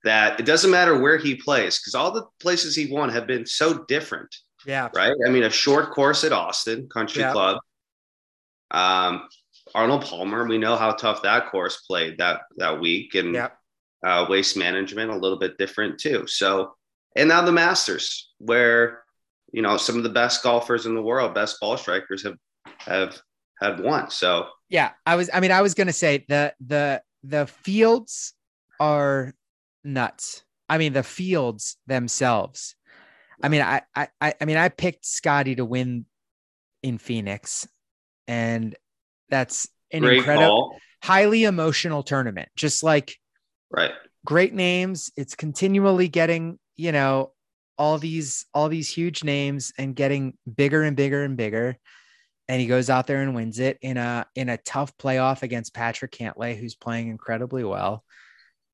that 0.02 0.40
it 0.40 0.46
doesn't 0.46 0.70
matter 0.70 0.98
where 0.98 1.18
he 1.18 1.36
plays 1.36 1.78
because 1.78 1.94
all 1.94 2.10
the 2.10 2.24
places 2.40 2.74
he 2.74 2.92
won 2.92 3.08
have 3.08 3.28
been 3.28 3.46
so 3.46 3.84
different. 3.86 4.34
Yeah. 4.66 4.88
Right. 4.94 5.14
I 5.24 5.30
mean, 5.30 5.44
a 5.44 5.50
short 5.50 5.92
course 5.92 6.24
at 6.24 6.32
Austin 6.32 6.88
Country 6.88 7.22
yeah. 7.22 7.32
Club. 7.32 7.58
Um, 8.72 9.28
Arnold 9.74 10.02
Palmer. 10.02 10.44
We 10.44 10.58
know 10.58 10.76
how 10.76 10.92
tough 10.92 11.22
that 11.22 11.50
course 11.50 11.82
played 11.82 12.18
that 12.18 12.42
that 12.56 12.80
week, 12.80 13.14
and 13.14 13.34
yeah 13.34 13.50
uh, 14.04 14.26
waste 14.28 14.56
management 14.56 15.10
a 15.10 15.16
little 15.16 15.38
bit 15.38 15.58
different 15.58 15.98
too. 15.98 16.26
So, 16.26 16.74
and 17.16 17.28
now 17.28 17.42
the 17.42 17.52
Masters, 17.52 18.30
where 18.38 19.02
you 19.52 19.62
know 19.62 19.76
some 19.76 19.96
of 19.96 20.02
the 20.02 20.10
best 20.10 20.42
golfers 20.42 20.86
in 20.86 20.94
the 20.94 21.02
world, 21.02 21.34
best 21.34 21.60
ball 21.60 21.76
strikers 21.76 22.22
have 22.22 22.36
have 22.78 23.20
had 23.60 23.80
won. 23.80 24.10
So 24.10 24.48
yeah, 24.68 24.90
I 25.04 25.16
was. 25.16 25.30
I 25.32 25.40
mean, 25.40 25.52
I 25.52 25.62
was 25.62 25.74
gonna 25.74 25.92
say 25.92 26.24
the 26.28 26.54
the 26.60 27.02
the 27.22 27.46
fields 27.46 28.34
are 28.80 29.34
nuts. 29.84 30.44
I 30.68 30.78
mean, 30.78 30.92
the 30.92 31.02
fields 31.02 31.76
themselves. 31.86 32.74
I 33.42 33.48
mean, 33.48 33.62
I 33.62 33.82
I 33.94 34.08
I 34.22 34.44
mean, 34.44 34.56
I 34.56 34.68
picked 34.68 35.04
Scottie 35.06 35.56
to 35.56 35.64
win 35.64 36.06
in 36.82 36.98
Phoenix, 36.98 37.68
and 38.26 38.74
that's 39.28 39.68
an 39.92 40.02
Great 40.02 40.18
incredible, 40.18 40.48
ball. 40.48 40.78
highly 41.02 41.44
emotional 41.44 42.02
tournament. 42.02 42.48
Just 42.56 42.82
like 42.82 43.16
Right. 43.70 43.92
Great 44.24 44.54
names. 44.54 45.10
It's 45.16 45.34
continually 45.34 46.08
getting, 46.08 46.58
you 46.76 46.92
know, 46.92 47.32
all 47.78 47.98
these 47.98 48.46
all 48.54 48.68
these 48.68 48.88
huge 48.88 49.22
names 49.22 49.72
and 49.78 49.94
getting 49.94 50.34
bigger 50.56 50.82
and 50.82 50.96
bigger 50.96 51.22
and 51.22 51.36
bigger. 51.36 51.78
And 52.48 52.60
he 52.60 52.66
goes 52.66 52.88
out 52.90 53.06
there 53.06 53.22
and 53.22 53.34
wins 53.34 53.58
it 53.58 53.78
in 53.82 53.96
a 53.96 54.26
in 54.34 54.48
a 54.48 54.56
tough 54.58 54.96
playoff 54.98 55.42
against 55.42 55.74
Patrick 55.74 56.12
Cantlay, 56.12 56.56
who's 56.58 56.74
playing 56.76 57.08
incredibly 57.08 57.64
well. 57.64 58.04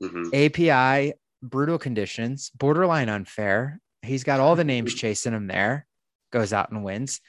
Mhm. 0.03 0.31
API, 0.35 1.15
brutal 1.43 1.79
conditions, 1.79 2.51
borderline 2.51 3.09
unfair. 3.09 3.81
He's 4.03 4.25
got 4.25 4.41
all 4.41 4.57
the 4.57 4.65
names 4.65 4.95
chasing 4.95 5.33
him 5.33 5.47
there. 5.47 5.87
Goes 6.33 6.53
out 6.53 6.71
and 6.71 6.85
wins. 6.85 7.21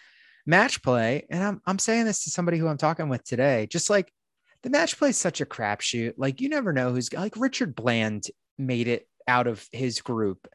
Match 0.45 0.83
play, 0.83 1.25
and 1.29 1.41
I'm 1.41 1.61
I'm 1.65 1.79
saying 1.79 2.05
this 2.05 2.25
to 2.25 2.29
somebody 2.29 2.57
who 2.57 2.67
I'm 2.67 2.77
talking 2.77 3.07
with 3.07 3.23
today. 3.23 3.67
Just 3.69 3.89
like 3.89 4.11
the 4.63 4.69
match 4.69 4.97
play 4.97 5.09
is 5.09 5.17
such 5.17 5.39
a 5.39 5.45
crapshoot. 5.45 6.15
Like 6.17 6.41
you 6.41 6.49
never 6.49 6.73
know 6.73 6.91
who's 6.91 7.13
like 7.13 7.37
Richard 7.37 7.75
Bland 7.75 8.25
made 8.57 8.87
it 8.89 9.07
out 9.27 9.47
of 9.47 9.65
his 9.71 10.01
group, 10.01 10.47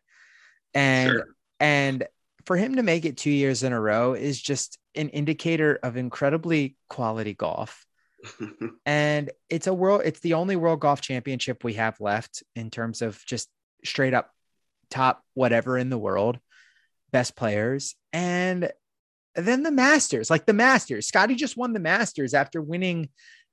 and 0.74 1.12
Sure. 1.12 1.24
and 1.60 2.06
for 2.48 2.56
him 2.56 2.76
to 2.76 2.82
make 2.82 3.04
it 3.04 3.18
two 3.18 3.30
years 3.30 3.62
in 3.62 3.74
a 3.74 3.80
row 3.80 4.14
is 4.14 4.40
just 4.40 4.78
an 4.94 5.10
indicator 5.10 5.78
of 5.82 5.98
incredibly 5.98 6.76
quality 6.88 7.34
golf. 7.34 7.84
And 8.86 9.30
it's 9.50 9.66
a 9.66 9.74
world 9.74 10.00
it's 10.06 10.20
the 10.20 10.32
only 10.32 10.56
world 10.56 10.80
golf 10.80 11.02
championship 11.02 11.62
we 11.62 11.74
have 11.74 12.00
left 12.00 12.42
in 12.56 12.70
terms 12.70 13.02
of 13.02 13.22
just 13.26 13.50
straight 13.84 14.14
up 14.14 14.30
top 14.88 15.22
whatever 15.34 15.76
in 15.76 15.90
the 15.90 15.98
world 15.98 16.38
best 17.12 17.36
players. 17.36 17.94
And 18.14 18.72
then 19.34 19.62
the 19.62 19.70
masters 19.70 20.30
like 20.30 20.46
the 20.46 20.54
masters 20.54 21.06
scottie 21.06 21.34
just 21.34 21.58
won 21.58 21.74
the 21.74 21.80
masters 21.80 22.32
after 22.32 22.62
winning 22.62 23.10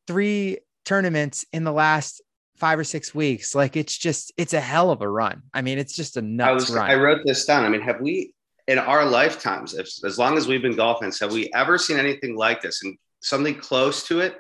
three 0.08 0.60
tournaments 0.86 1.44
in 1.52 1.66
the 1.66 1.74
last 1.74 2.22
five 2.56 2.80
or 2.80 2.86
six 2.86 3.14
weeks. 3.14 3.54
Like 3.54 3.76
it's 3.76 3.98
just 3.98 4.32
it's 4.38 4.54
a 4.54 4.62
hell 4.62 4.90
of 4.90 5.02
a 5.02 5.10
run. 5.10 5.44
I 5.54 5.64
mean 5.64 5.80
it's 5.80 5.98
just 5.98 6.16
a 6.16 6.22
nuts 6.22 6.70
was 6.70 6.76
run. 6.76 6.90
I 6.90 6.96
wrote 6.96 7.24
this 7.26 7.44
down. 7.44 7.66
I 7.66 7.70
mean, 7.70 7.82
have 7.82 8.00
we 8.00 8.32
in 8.68 8.80
our 8.80 9.06
lifetimes, 9.06 9.74
if, 9.74 9.88
as 10.04 10.18
long 10.18 10.38
as 10.38 10.48
we've 10.48 10.62
been 10.62 10.76
golfing, 10.76 11.12
have 11.20 11.32
we 11.32 11.52
ever 11.54 11.78
seen 11.78 11.98
anything 11.98 12.36
like 12.36 12.62
this 12.62 12.84
and 12.84 12.98
something 13.22 13.56
close 13.56 14.08
to 14.08 14.22
it? 14.22 14.36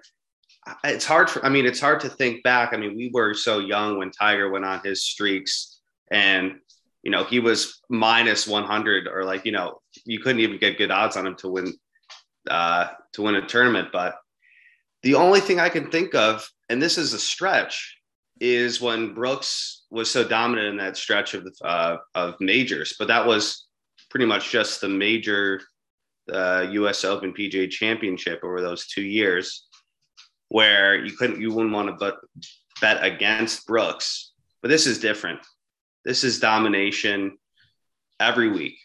It's 0.84 1.06
hard 1.06 1.30
for 1.30 1.46
I 1.46 1.50
mean, 1.50 1.68
it's 1.68 1.80
hard 1.80 2.00
to 2.02 2.10
think 2.10 2.42
back. 2.44 2.74
I 2.74 2.78
mean, 2.78 2.96
we 2.96 3.12
were 3.14 3.36
so 3.36 3.60
young 3.60 4.00
when 4.00 4.10
Tiger 4.10 4.50
went 4.50 4.66
on 4.66 4.82
his 4.84 5.04
streaks 5.04 5.80
and 6.12 6.56
you 7.04 7.12
know, 7.12 7.24
he 7.24 7.40
was 7.40 7.82
minus 7.88 8.48
100 8.48 9.08
or 9.08 9.26
like, 9.26 9.46
you 9.46 9.52
know, 9.52 9.80
you 10.06 10.20
couldn't 10.20 10.42
even 10.42 10.58
get 10.58 10.80
good 10.80 10.90
odds 10.90 11.16
on 11.18 11.28
him 11.28 11.36
to 11.36 11.50
win 11.50 11.74
uh 12.50 12.88
to 13.14 13.22
win 13.22 13.36
a 13.36 13.46
tournament, 13.46 13.90
but 13.92 14.16
the 15.04 15.14
only 15.14 15.40
thing 15.40 15.60
I 15.60 15.70
can 15.70 15.92
think 15.92 16.16
of 16.16 16.50
and 16.68 16.82
this 16.82 16.98
is 16.98 17.14
a 17.14 17.20
stretch 17.20 18.00
is 18.40 18.82
when 18.82 19.14
Brooks 19.14 19.84
was 19.90 20.10
so 20.10 20.28
dominant 20.28 20.68
in 20.68 20.78
that 20.78 20.98
stretch 20.98 21.36
of 21.36 21.48
uh, 21.64 21.98
of 22.16 22.36
majors, 22.40 22.96
but 22.98 23.08
that 23.08 23.26
was 23.26 23.66
pretty 24.16 24.26
much 24.26 24.50
just 24.50 24.80
the 24.80 24.88
major 24.88 25.60
uh, 26.32 26.66
U.S. 26.72 27.04
Open 27.04 27.34
PGA 27.34 27.70
Championship 27.70 28.40
over 28.46 28.62
those 28.62 28.88
two 28.88 29.02
years, 29.02 29.68
where 30.48 30.96
you 30.96 31.12
couldn't 31.18 31.42
you 31.42 31.52
wouldn't 31.52 31.74
want 31.74 31.90
to 31.90 31.96
but 32.00 32.16
bet 32.80 33.04
against 33.04 33.68
Brooks. 33.68 34.32
But 34.62 34.70
this 34.70 34.88
is 34.88 35.00
different. 35.00 35.40
This 36.06 36.24
is 36.24 36.40
domination 36.40 37.38
every 38.18 38.50
week 38.50 38.78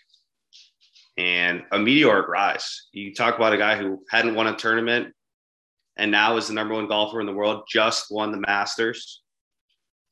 and 1.17 1.63
a 1.71 1.79
meteoric 1.79 2.27
rise. 2.27 2.89
You 2.91 3.15
talk 3.15 3.37
about 3.37 3.53
a 3.53 3.57
guy 3.57 3.77
who 3.77 4.03
hadn't 4.11 4.35
won 4.35 4.49
a 4.49 4.57
tournament 4.57 5.15
and 5.97 6.11
now 6.11 6.39
is 6.39 6.49
the 6.49 6.55
number 6.55 6.75
one 6.75 6.89
golfer 6.89 7.21
in 7.21 7.27
the 7.27 7.33
world, 7.33 7.69
just 7.71 8.07
won 8.11 8.33
the 8.33 8.41
Masters. 8.41 9.23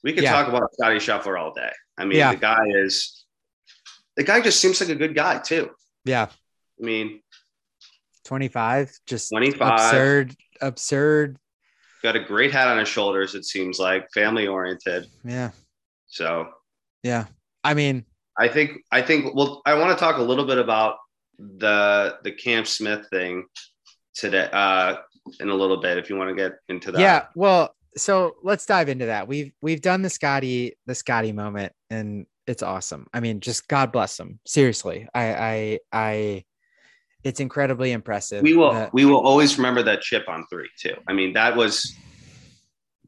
We 0.04 0.12
could 0.12 0.22
Yeah. 0.22 0.30
talk 0.30 0.46
about 0.46 0.72
Scottie 0.74 0.98
Scheffler 0.98 1.36
all 1.40 1.52
day. 1.52 1.72
I 1.98 2.04
mean, 2.04 2.18
Yeah. 2.18 2.30
the 2.30 2.38
guy 2.40 2.66
is 2.68 3.24
the 4.18 4.24
guy 4.24 4.40
just 4.42 4.60
seems 4.60 4.80
like 4.80 4.90
a 4.90 4.94
good 4.94 5.14
guy 5.14 5.38
too. 5.38 5.70
yeah 6.04 6.26
I 6.80 6.84
mean, 6.84 7.22
25 8.26 8.90
just 9.06 9.30
25. 9.30 9.72
absurd 9.72 10.36
absurd 10.60 11.38
got 12.02 12.14
a 12.14 12.20
great 12.20 12.52
hat 12.52 12.68
on 12.68 12.78
his 12.78 12.88
shoulders, 12.88 13.34
it 13.34 13.44
seems 13.44 13.78
like, 13.78 14.06
family 14.12 14.46
oriented. 14.46 15.06
yeah 15.24 15.50
So 16.08 16.48
yeah 17.02 17.24
i 17.64 17.72
mean 17.74 18.04
I 18.40 18.46
think 18.46 18.82
I 18.92 19.02
think 19.02 19.34
well, 19.34 19.62
I 19.66 19.74
want 19.74 19.90
to 19.98 20.00
talk 20.04 20.18
a 20.18 20.22
little 20.22 20.44
bit 20.46 20.58
about 20.58 20.96
the 21.38 22.18
the 22.22 22.30
Cam 22.30 22.64
Smith 22.64 23.06
thing 23.10 23.44
today 24.14 24.48
uh 24.52 24.96
in 25.40 25.48
a 25.48 25.54
little 25.54 25.78
bit 25.78 25.98
if 25.98 26.08
you 26.08 26.16
want 26.16 26.30
to 26.30 26.36
get 26.36 26.52
into 26.68 26.92
that. 26.92 27.00
Yeah, 27.00 27.26
well, 27.34 27.74
so 27.96 28.36
let's 28.44 28.64
dive 28.64 28.88
into 28.88 29.06
that. 29.06 29.26
We've 29.26 29.52
we've 29.60 29.80
done 29.80 30.02
the 30.02 30.08
Scottie 30.10 30.76
the 30.86 30.94
Scottie 30.94 31.32
moment, 31.32 31.72
and 31.90 32.26
it's 32.48 32.62
awesome. 32.62 33.06
I 33.12 33.20
mean, 33.20 33.40
just 33.40 33.68
God 33.68 33.92
bless 33.92 34.18
him. 34.18 34.40
Seriously, 34.46 35.06
I 35.14 35.34
I 35.34 35.78
I, 35.92 36.44
it's 37.22 37.40
incredibly 37.40 37.92
impressive. 37.92 38.42
we 38.42 38.54
will 38.54 38.72
that- 38.72 38.94
we 38.94 39.04
will 39.04 39.20
always 39.20 39.58
remember 39.58 39.82
that 39.84 40.00
chip 40.00 40.28
on 40.28 40.46
three 40.50 40.70
too. 40.78 40.94
I 41.06 41.12
mean, 41.12 41.34
that 41.34 41.56
was 41.56 41.94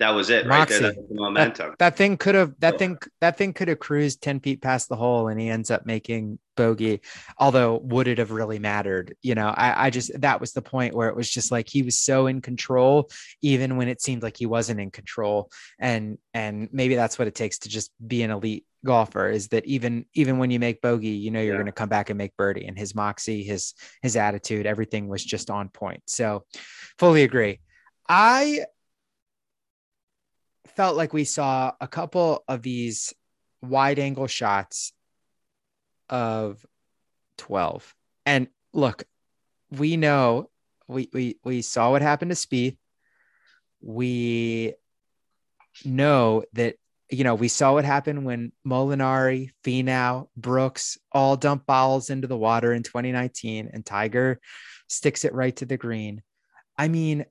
that 0.00 0.10
was 0.10 0.30
it 0.30 0.46
right 0.46 0.66
there. 0.66 0.80
That 0.80 1.08
the 1.08 1.14
momentum. 1.14 1.74
that 1.78 1.96
thing 1.96 2.16
could 2.16 2.34
have 2.34 2.54
that 2.60 2.78
thing 2.78 2.98
that 3.20 3.36
thing 3.36 3.52
could 3.52 3.68
have 3.68 3.78
cruised 3.78 4.22
10 4.22 4.40
feet 4.40 4.62
past 4.62 4.88
the 4.88 4.96
hole 4.96 5.28
and 5.28 5.38
he 5.38 5.48
ends 5.48 5.70
up 5.70 5.84
making 5.84 6.38
bogey 6.56 7.00
although 7.38 7.76
would 7.84 8.08
it 8.08 8.18
have 8.18 8.30
really 8.30 8.58
mattered 8.58 9.14
you 9.22 9.34
know 9.34 9.48
I, 9.48 9.86
I 9.86 9.90
just 9.90 10.18
that 10.20 10.40
was 10.40 10.52
the 10.52 10.62
point 10.62 10.94
where 10.94 11.08
it 11.08 11.16
was 11.16 11.30
just 11.30 11.52
like 11.52 11.68
he 11.68 11.82
was 11.82 11.98
so 11.98 12.26
in 12.26 12.40
control 12.40 13.10
even 13.42 13.76
when 13.76 13.88
it 13.88 14.00
seemed 14.02 14.22
like 14.22 14.36
he 14.38 14.46
wasn't 14.46 14.80
in 14.80 14.90
control 14.90 15.50
and 15.78 16.18
and 16.34 16.68
maybe 16.72 16.96
that's 16.96 17.18
what 17.18 17.28
it 17.28 17.34
takes 17.34 17.60
to 17.60 17.68
just 17.68 17.92
be 18.04 18.22
an 18.22 18.30
elite 18.30 18.64
golfer 18.84 19.28
is 19.28 19.48
that 19.48 19.64
even 19.66 20.06
even 20.14 20.38
when 20.38 20.50
you 20.50 20.58
make 20.58 20.80
bogey 20.80 21.08
you 21.08 21.30
know 21.30 21.40
you're 21.40 21.52
Yeah. 21.54 21.58
going 21.58 21.66
to 21.66 21.72
come 21.72 21.88
back 21.90 22.08
and 22.08 22.16
make 22.16 22.36
birdie 22.36 22.66
and 22.66 22.78
his 22.78 22.94
moxie 22.94 23.42
his 23.42 23.74
his 24.00 24.16
attitude 24.16 24.64
everything 24.66 25.08
was 25.08 25.24
just 25.24 25.50
on 25.50 25.68
point. 25.68 26.02
So 26.06 26.44
fully 26.98 27.22
agree. 27.22 27.60
I 28.08 28.64
felt 30.66 30.96
like 30.96 31.12
we 31.12 31.24
saw 31.24 31.72
a 31.80 31.88
couple 31.88 32.44
of 32.48 32.62
these 32.62 33.12
wide 33.62 33.98
angle 33.98 34.26
shots 34.26 34.92
of 36.08 36.64
12 37.38 37.94
and 38.24 38.48
look 38.72 39.04
we 39.70 39.96
know 39.96 40.48
we 40.88 41.08
we 41.12 41.36
we 41.44 41.62
saw 41.62 41.90
what 41.90 42.02
happened 42.02 42.30
to 42.30 42.34
Spieth. 42.34 42.76
We 43.80 44.74
know 45.84 46.44
that 46.54 46.76
you 47.10 47.24
know 47.24 47.34
we 47.34 47.48
saw 47.48 47.74
what 47.74 47.84
happened 47.84 48.24
when 48.24 48.52
Molinari, 48.66 49.50
Finau, 49.64 50.28
Brooks 50.36 50.98
all 51.12 51.36
dump 51.36 51.66
balls 51.66 52.10
into 52.10 52.26
the 52.26 52.36
water 52.36 52.72
in 52.72 52.82
2019 52.82 53.70
and 53.72 53.84
Tiger 53.84 54.40
sticks 54.88 55.24
it 55.24 55.34
right 55.34 55.54
to 55.56 55.66
the 55.66 55.76
green. 55.76 56.22
I 56.76 56.88
mean 56.88 57.26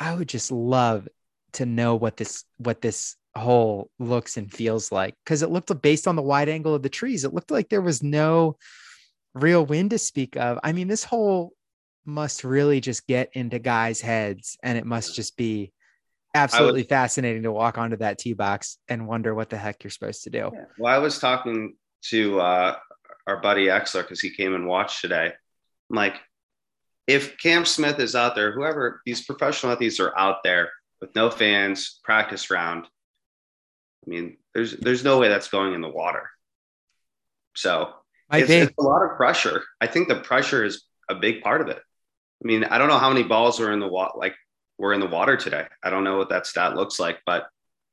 i 0.00 0.14
would 0.14 0.28
just 0.28 0.52
love 0.52 1.08
to 1.52 1.66
know 1.66 1.96
what 1.96 2.16
this 2.16 2.44
what 2.58 2.80
this 2.80 3.16
hole 3.34 3.90
looks 3.98 4.36
and 4.36 4.52
feels 4.52 4.92
like 4.92 5.14
because 5.24 5.42
it 5.42 5.50
looked 5.50 5.82
based 5.82 6.06
on 6.06 6.14
the 6.14 6.22
wide 6.22 6.48
angle 6.48 6.74
of 6.74 6.82
the 6.82 6.88
trees 6.88 7.24
it 7.24 7.34
looked 7.34 7.50
like 7.50 7.68
there 7.68 7.80
was 7.80 8.00
no 8.02 8.56
real 9.34 9.64
wind 9.64 9.90
to 9.90 9.98
speak 9.98 10.36
of. 10.36 10.58
I 10.62 10.72
mean 10.72 10.88
this 10.88 11.04
hole 11.04 11.52
must 12.04 12.44
really 12.44 12.80
just 12.80 13.06
get 13.06 13.30
into 13.34 13.58
guys 13.58 14.00
heads 14.00 14.56
and 14.62 14.78
it 14.78 14.86
must 14.86 15.14
just 15.14 15.36
be 15.36 15.72
absolutely 16.34 16.82
fascinating 16.82 17.42
to 17.42 17.52
walk 17.52 17.78
onto 17.78 17.96
that 17.96 18.18
tee 18.18 18.34
box 18.34 18.78
and 18.88 19.06
wonder 19.06 19.34
what 19.34 19.50
the 19.50 19.56
heck 19.56 19.82
you're 19.82 19.90
supposed 19.90 20.24
to 20.24 20.30
do 20.30 20.50
Well, 20.78 20.94
I 20.94 20.98
was 20.98 21.18
talking 21.18 21.74
to 22.10 22.40
uh, 22.40 22.76
our 23.26 23.40
buddy 23.40 23.66
Exler 23.66 24.02
because 24.02 24.20
he 24.20 24.30
came 24.30 24.54
and 24.54 24.66
watched 24.66 25.00
today. 25.00 25.32
I'm 25.90 25.96
like, 25.96 26.16
if 27.06 27.38
Cam 27.38 27.64
Smith 27.64 27.98
is 27.98 28.14
out 28.14 28.34
there, 28.34 28.52
whoever 28.52 29.00
these 29.06 29.24
professional 29.24 29.72
athletes 29.72 30.00
are 30.00 30.16
out 30.16 30.42
there 30.44 30.70
with 31.00 31.14
no 31.14 31.30
fans, 31.30 32.00
practice 32.04 32.50
round. 32.50 32.84
I 34.06 34.10
mean, 34.10 34.36
there's 34.54 34.76
there's 34.76 35.04
no 35.04 35.18
way 35.18 35.28
that's 35.28 35.48
going 35.48 35.74
in 35.74 35.80
the 35.80 35.88
water. 35.88 36.30
So 37.54 37.92
might 38.30 38.42
it's, 38.42 38.48
be 38.48 38.56
it's 38.56 38.74
a 38.78 38.82
lot 38.82 39.02
of 39.02 39.16
pressure. 39.16 39.62
I 39.80 39.86
think 39.86 40.08
the 40.08 40.20
pressure 40.20 40.64
is 40.64 40.84
a 41.08 41.14
big 41.14 41.42
part 41.42 41.60
of 41.60 41.68
it. 41.68 41.78
I 41.78 42.46
mean, 42.46 42.64
I 42.64 42.78
don't 42.78 42.88
know 42.88 42.98
how 42.98 43.08
many 43.08 43.24
balls 43.24 43.58
were 43.58 43.72
in 43.72 43.80
the 43.80 43.88
water, 43.88 44.12
like 44.16 44.34
were 44.78 44.92
in 44.92 45.00
the 45.00 45.06
water 45.06 45.36
today. 45.36 45.66
I 45.82 45.90
don't 45.90 46.04
know 46.04 46.16
what 46.16 46.28
that 46.30 46.46
stat 46.46 46.76
looks 46.76 46.98
like, 46.98 47.20
but 47.26 47.48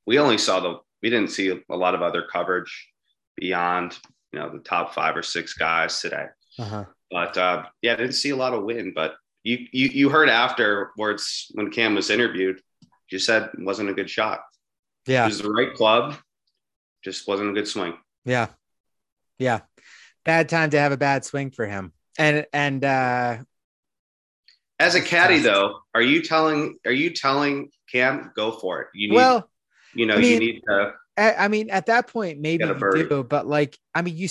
we 0.05 0.19
only 0.19 0.37
saw 0.37 0.59
the 0.59 0.79
we 1.01 1.09
didn't 1.09 1.31
see 1.31 1.61
a 1.69 1.75
lot 1.75 1.95
of 1.95 2.01
other 2.01 2.23
coverage 2.31 2.91
beyond 3.35 3.97
you 4.31 4.39
know 4.39 4.49
the 4.49 4.59
top 4.59 4.93
five 4.93 5.15
or 5.15 5.23
six 5.23 5.53
guys 5.53 5.99
today. 5.99 6.27
uh-huh. 6.59 6.85
But 7.11 7.37
uh, 7.37 7.65
yeah, 7.81 7.93
I 7.93 7.95
didn't 7.97 8.13
see 8.13 8.31
a 8.31 8.35
lot 8.35 8.53
of 8.53 8.63
wind. 8.63 8.93
But 8.95 9.15
you 9.43 9.67
you 9.71 9.87
you 9.89 10.09
heard 10.09 10.29
afterwards 10.29 11.51
when 11.53 11.71
Cam 11.71 11.95
was 11.95 12.09
interviewed, 12.09 12.61
you 13.09 13.19
said 13.19 13.49
it 13.53 13.63
wasn't 13.63 13.89
a 13.89 13.93
good 13.93 14.09
shot. 14.09 14.41
Yeah, 15.07 15.23
It 15.23 15.27
was 15.27 15.41
the 15.41 15.51
right 15.51 15.73
club, 15.73 16.15
just 17.03 17.27
wasn't 17.27 17.51
a 17.51 17.53
good 17.53 17.67
swing. 17.67 17.93
Yeah. 18.25 18.47
Yeah. 19.37 19.59
Bad 20.23 20.49
time 20.49 20.71
to 20.71 20.79
have 20.79 20.91
a 20.91 20.97
bad 20.97 21.23
swing 21.23 21.51
for 21.51 21.67
him. 21.67 21.93
And 22.17 22.47
and 22.51 22.83
uh 22.83 23.37
As 24.79 24.95
a 24.95 25.01
caddy, 25.01 25.39
though, 25.39 25.79
are 25.93 26.01
you 26.01 26.21
telling 26.21 26.77
are 26.85 26.91
you 26.91 27.11
telling 27.11 27.69
Cam 27.91 28.31
go 28.35 28.51
for 28.51 28.81
it? 28.81 28.87
You 28.93 29.09
need 29.09 29.15
well, 29.15 29.49
you 29.93 30.05
know 30.05 30.15
I 30.15 30.19
you 30.19 30.39
need 30.39 30.61
to 30.67 30.93
I, 31.17 31.47
mean, 31.47 31.69
at 31.69 31.85
that 31.85 32.07
point, 32.07 32.41
maybe 32.41 32.65
you 32.65 33.07
do, 33.07 33.23
but 33.23 33.47
like, 33.47 33.77
I 33.93 34.01
mean, 34.01 34.17
you 34.17 34.27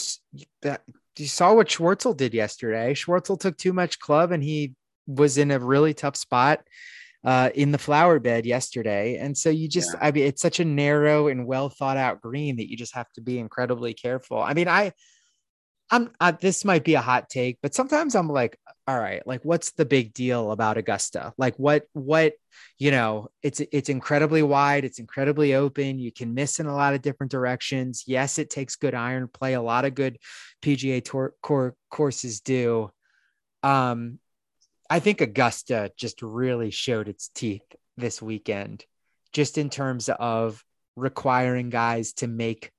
that 0.62 0.82
you 1.18 1.26
saw 1.26 1.54
what 1.54 1.68
Schwartzel 1.68 2.16
did 2.16 2.34
yesterday. 2.34 2.92
Schwartzel 2.94 3.40
took 3.40 3.56
too 3.56 3.72
much 3.72 3.98
club, 3.98 4.32
and 4.32 4.42
he 4.42 4.74
was 5.06 5.38
in 5.38 5.50
a 5.50 5.58
really 5.58 5.94
tough 5.94 6.16
spot 6.16 6.60
uh, 7.24 7.50
in 7.54 7.72
the 7.72 7.78
flower 7.78 8.18
bed 8.18 8.44
yesterday. 8.44 9.16
And 9.16 9.36
so 9.36 9.48
you 9.48 9.68
just, 9.68 9.94
I 10.00 10.10
mean, 10.10 10.24
it's 10.24 10.42
such 10.42 10.60
a 10.60 10.64
narrow 10.64 11.28
and 11.28 11.46
well 11.46 11.68
thought 11.68 11.96
out 11.96 12.20
green 12.20 12.56
that 12.56 12.70
you 12.70 12.76
just 12.76 12.94
have 12.94 13.10
to 13.12 13.20
be 13.20 13.38
incredibly 13.38 13.94
careful. 13.94 14.40
I 14.40 14.54
mean, 14.54 14.68
I, 14.68 14.92
I'm, 15.90 16.10
this 16.40 16.64
might 16.64 16.84
be 16.84 16.94
a 16.94 17.00
hot 17.00 17.28
take, 17.28 17.58
but 17.62 17.74
sometimes 17.74 18.14
I'm 18.14 18.28
like, 18.28 18.58
all 18.86 18.98
right, 18.98 19.26
like, 19.26 19.44
what's 19.44 19.72
the 19.72 19.84
big 19.84 20.12
deal 20.12 20.50
about 20.50 20.76
Augusta? 20.76 21.32
Like, 21.38 21.56
what, 21.56 21.84
what, 21.92 22.34
you 22.78 22.90
know, 22.90 23.28
it's, 23.42 23.60
it's 23.60 23.88
incredibly 23.88 24.42
wide, 24.42 24.84
it's 24.84 24.98
incredibly 24.98 25.54
open. 25.54 25.98
You 25.98 26.10
can 26.10 26.34
miss 26.34 26.58
in 26.58 26.66
a 26.66 26.74
lot 26.74 26.94
of 26.94 27.02
different 27.02 27.30
directions. 27.30 28.04
Yes, 28.06 28.38
it 28.38 28.50
takes 28.50 28.76
good 28.76 28.94
iron 28.94 29.28
play. 29.28 29.54
A 29.54 29.62
lot 29.62 29.84
of 29.84 29.94
good 29.94 30.18
PGA 30.62 31.04
tour 31.04 31.34
core 31.42 31.74
courses 31.90 32.40
do. 32.40 32.90
Um, 33.62 34.18
I 34.90 35.00
think 35.00 35.20
Augusta 35.20 35.92
just 35.96 36.22
really 36.22 36.70
showed 36.70 37.08
its 37.08 37.28
teeth 37.28 37.64
this 37.96 38.20
weekend, 38.20 38.84
just 39.32 39.56
in 39.58 39.70
terms 39.70 40.08
of 40.08 40.62
requiring 40.96 41.70
guys 41.70 42.12
to 42.14 42.26
make 42.26 42.70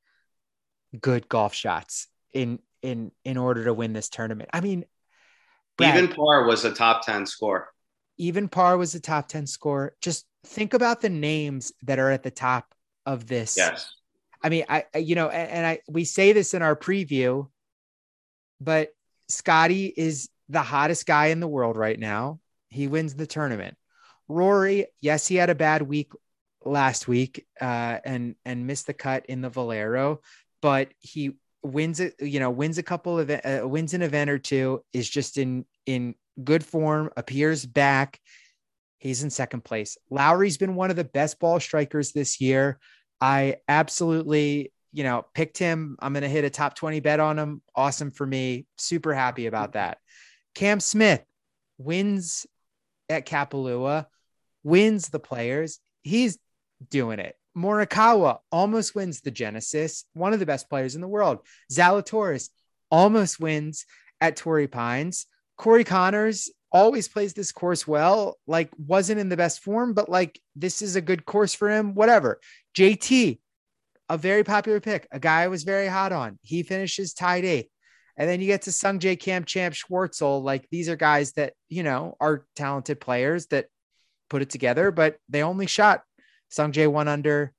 good 1.00 1.28
golf 1.28 1.54
shots 1.54 2.08
in 2.34 2.60
in 2.86 3.12
in 3.24 3.38
order 3.38 3.66
to 3.66 3.74
win 3.74 3.94
this 3.94 4.10
tournament. 4.10 4.50
I 4.54 4.62
mean, 4.62 4.86
Brad, 5.78 5.98
Even 5.98 6.16
par 6.16 6.46
was 6.46 6.64
a 6.66 6.72
top 6.74 7.06
10 7.06 7.26
score. 7.26 7.68
even 8.18 8.48
par 8.48 8.78
was 8.78 8.96
a 8.96 9.00
top 9.00 9.28
10 9.28 9.48
score. 9.48 9.94
Just 10.02 10.26
think 10.46 10.74
about 10.74 11.02
the 11.02 11.10
names 11.10 11.74
that 11.84 12.00
are 12.00 12.12
at 12.12 12.24
the 12.24 12.32
top 12.32 12.74
of 13.06 13.28
this. 13.28 13.58
Yes. 13.58 13.92
I 14.42 14.50
mean, 14.50 14.66
I, 14.70 14.86
you 14.96 15.16
know, 15.16 15.28
and, 15.30 15.50
and 15.52 15.66
I 15.66 15.80
we 15.90 16.06
say 16.06 16.32
this 16.34 16.54
in 16.54 16.62
our 16.62 16.76
preview, 16.76 17.50
but 18.62 18.90
Scottie 19.28 19.92
is 19.96 20.30
the 20.50 20.62
hottest 20.62 21.06
guy 21.08 21.28
in 21.28 21.40
the 21.40 21.48
world 21.48 21.76
right 21.78 22.00
now. 22.00 22.40
He 22.70 22.88
wins 22.88 23.16
the 23.16 23.28
tournament. 23.28 23.76
Rory, 24.28 24.88
yes, 25.02 25.28
he 25.28 25.36
had 25.36 25.50
a 25.50 25.56
bad 25.56 25.82
week 25.82 26.12
last 26.64 27.08
week 27.08 27.46
uh, 27.62 27.98
and 28.06 28.36
and 28.46 28.68
missed 28.68 28.88
the 28.88 28.94
cut 28.94 29.26
in 29.28 29.42
the 29.42 29.50
Valero, 29.50 30.22
but 30.62 30.90
he 31.00 31.32
wins 31.66 32.00
it. 32.00 32.16
You 32.20 32.40
know, 32.40 32.50
wins 32.50 32.78
a 32.78 32.84
couple 32.84 33.20
of 33.20 33.30
uh, 33.30 33.62
wins 33.64 33.94
an 33.94 34.02
event 34.02 34.30
or 34.30 34.40
two. 34.40 34.84
Is 34.94 35.10
just 35.10 35.38
in 35.38 35.66
in 35.86 36.16
good 36.44 36.64
form. 36.64 37.10
Appears 37.18 37.66
back. 37.66 38.20
He's 38.98 39.24
in 39.24 39.30
second 39.30 39.64
place. 39.64 39.98
Lowry's 40.10 40.58
been 40.58 40.76
one 40.76 40.90
of 40.90 40.96
the 40.96 41.04
best 41.04 41.40
ball 41.40 41.60
strikers 41.60 42.12
this 42.12 42.42
year. 42.42 42.80
I 43.22 43.58
absolutely, 43.68 44.72
you 44.94 45.04
know, 45.04 45.26
picked 45.34 45.58
him. 45.58 45.96
I'm 46.00 46.14
going 46.14 46.24
to 46.24 46.30
hit 46.30 46.44
a 46.44 46.50
top 46.50 46.76
20 46.76 47.02
bet 47.02 47.20
on 47.20 47.38
him. 47.38 47.62
Awesome 47.76 48.12
for 48.12 48.26
me. 48.26 48.66
Super 48.78 49.14
happy 49.14 49.46
about 49.46 49.74
that. 49.74 50.00
Cam 50.56 50.80
Smith 50.80 51.24
wins 51.78 52.48
at 53.10 53.28
Kapalua, 53.28 54.08
wins 54.64 55.10
the 55.10 55.20
players. 55.20 55.80
He's 56.02 56.40
doing 56.90 57.20
it. 57.20 57.36
Morikawa 57.58 58.40
almost 58.52 58.96
wins 58.96 59.22
the 59.22 59.32
Genesis, 59.32 60.06
one 60.14 60.34
of 60.34 60.40
the 60.40 60.46
best 60.46 60.70
players 60.70 60.96
in 60.96 61.02
the 61.02 61.08
world. 61.08 61.40
Zalatoris 61.72 62.50
almost 62.92 63.40
wins 63.40 63.86
at 64.20 64.36
Torrey 64.36 64.68
Pines. 64.68 65.26
Corey 65.58 65.84
Conners 65.84 66.50
always 66.72 67.08
plays 67.08 67.34
this 67.34 67.54
course 67.54 67.88
well, 67.88 68.38
like 68.48 68.70
wasn't 68.78 69.20
in 69.20 69.30
the 69.30 69.38
best 69.38 69.62
form, 69.62 69.94
but 69.94 70.10
like 70.10 70.40
this 70.56 70.82
is 70.82 70.96
a 70.96 71.02
good 71.02 71.26
course 71.26 71.54
for 71.54 71.70
him, 71.70 71.96
whatever. 71.96 72.40
JT, 72.78 73.40
a 74.10 74.18
very 74.18 74.44
popular 74.44 74.82
pick, 74.82 75.08
a 75.12 75.20
guy 75.20 75.44
I 75.44 75.48
was 75.48 75.64
very 75.64 75.88
hot 75.88 76.12
on. 76.12 76.38
He 76.42 76.64
finishes 76.64 77.14
tied 77.14 77.46
eighth. 77.46 77.70
And 78.18 78.30
then 78.30 78.40
you 78.40 78.48
get 78.48 78.64
to 78.64 78.72
Sung 78.72 79.00
J 79.00 79.16
Cam 79.16 79.44
Champ 79.44 79.76
Schwartzel. 79.76 80.42
Like 80.44 80.68
these 80.70 80.88
are 80.90 80.96
guys 80.96 81.34
that, 81.34 81.54
you 81.70 81.84
know, 81.84 82.16
are 82.20 82.46
talented 82.56 83.02
players 83.02 83.48
that 83.48 83.68
put 84.30 84.42
it 84.42 84.50
together, 84.50 84.92
but 84.92 85.18
they 85.30 85.44
only 85.44 85.68
shot 85.68 86.04
Sungjae 86.52 86.92
one 86.92 87.08
under, 87.08 87.54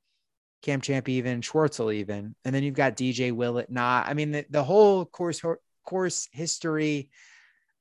Cam 0.63 0.81
Champ 0.81 1.09
even, 1.09 1.41
Schwartzel 1.41 1.95
even. 1.95 2.35
And 2.45 2.55
then 2.55 2.63
you've 2.63 2.75
got 2.75 2.97
DJ 2.97 3.33
Willett 3.33 3.71
not. 3.71 4.09
I 4.09 4.15
mean, 4.15 4.33
the, 4.33 4.47
the 4.51 4.65
whole 4.65 5.05
course 5.05 5.43
course 5.85 6.29
history 6.33 7.11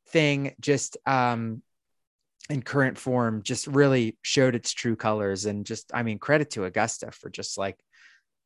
thing 0.10 0.54
just 0.60 0.96
um 1.08 1.64
in 2.50 2.62
current 2.62 2.98
form 2.98 3.42
just 3.42 3.66
really 3.66 4.18
showed 4.22 4.54
its 4.54 4.72
true 4.72 4.96
colors 4.96 5.46
and 5.46 5.66
just 5.66 5.90
I 5.94 6.04
mean 6.04 6.20
credit 6.20 6.52
to 6.52 6.66
Augusta 6.66 7.10
for 7.12 7.30
just 7.30 7.58
like 7.58 7.80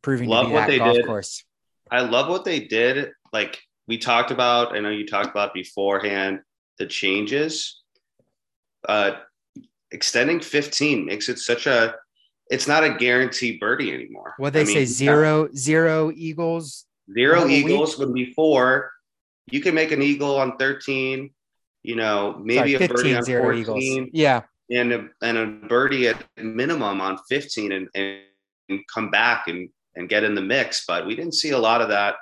proving 0.01 0.29
Love 0.29 0.45
to 0.45 0.49
be 0.49 0.53
what 0.53 0.67
they 0.67 0.77
golf 0.77 0.95
did. 0.95 1.05
course. 1.05 1.43
I 1.91 2.01
love 2.01 2.29
what 2.29 2.45
they 2.45 2.61
did. 2.61 3.11
Like 3.33 3.59
we 3.87 3.97
talked 3.97 4.31
about, 4.31 4.75
I 4.75 4.79
know 4.79 4.89
you 4.89 5.05
talked 5.05 5.29
about 5.29 5.53
beforehand 5.53 6.39
the 6.77 6.85
changes. 6.85 7.81
Uh, 8.87 9.17
extending 9.91 10.39
15 10.39 11.05
makes 11.05 11.29
it 11.29 11.39
such 11.39 11.67
a. 11.67 11.95
It's 12.49 12.67
not 12.67 12.83
a 12.83 12.95
guaranteed 12.95 13.59
birdie 13.59 13.93
anymore. 13.93 14.33
What 14.37 14.53
they 14.53 14.61
I 14.61 14.63
mean, 14.63 14.73
say 14.73 14.81
you 14.81 14.85
got 14.85 14.93
zero 14.93 15.49
zero 15.55 16.11
eagles. 16.15 16.85
zero 17.13 17.47
eagles 17.47 17.47
week. 17.47 17.65
eagles 17.65 17.97
when 17.99 18.13
before 18.13 18.91
you 19.51 19.61
can 19.61 19.75
make 19.75 19.91
an 19.91 20.01
eagle 20.01 20.37
on 20.37 20.57
13. 20.57 21.31
You 21.83 21.95
know, 21.95 22.39
maybe 22.43 22.73
Sorry, 22.73 22.85
a 22.85 22.87
birdie 22.87 22.93
15 22.95 23.15
on 23.15 23.23
zero 23.23 23.43
14 23.43 23.61
eagles. 23.61 24.09
Yeah. 24.13 24.41
and 24.69 24.93
a, 24.93 25.07
and 25.21 25.37
a 25.37 25.45
birdie 25.67 26.07
at 26.09 26.23
minimum 26.37 27.01
on 27.01 27.17
15 27.29 27.71
and, 27.71 27.87
and, 27.95 28.19
and 28.67 28.79
come 28.93 29.09
back 29.09 29.47
and, 29.47 29.69
and 29.95 30.09
get 30.09 30.23
in 30.23 30.35
the 30.35 30.41
mix. 30.41 30.85
But 30.85 31.05
we 31.05 31.15
didn't 31.15 31.35
see 31.35 31.51
a 31.51 31.57
lot 31.57 31.81
of 31.81 31.89
that. 31.89 32.15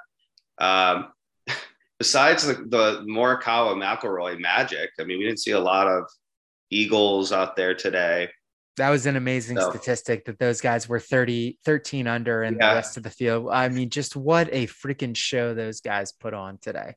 Um, 0.60 1.08
besides 2.00 2.46
the, 2.46 2.54
the 2.54 3.06
Morikawa 3.10 3.76
McIlroy 3.76 4.40
magic, 4.40 4.92
I 5.00 5.04
mean, 5.04 5.18
we 5.18 5.26
didn't 5.26 5.40
see 5.40 5.52
a 5.52 5.60
lot 5.60 5.88
of 5.88 6.04
Eagles 6.70 7.32
out 7.32 7.56
there 7.56 7.74
today. 7.74 8.30
That 8.78 8.90
was 8.92 9.06
an 9.08 9.16
amazing 9.16 9.60
So- 9.60 9.72
statistic 9.72 10.26
that 10.26 10.38
those 10.40 10.62
guys 10.62 10.88
were 10.88 11.00
30, 11.00 11.58
13 11.66 12.08
under 12.08 12.44
and 12.44 12.58
Yeah. 12.60 12.70
the 12.70 12.76
rest 12.76 12.96
of 12.98 13.04
the 13.04 13.10
field. 13.10 13.50
I 13.52 13.70
mean, 13.70 13.90
just 13.90 14.16
what 14.16 14.50
a 14.52 14.68
freaking 14.68 15.16
show 15.16 15.54
those 15.54 15.82
guys 15.82 16.12
put 16.12 16.34
on 16.34 16.60
today. 16.60 16.94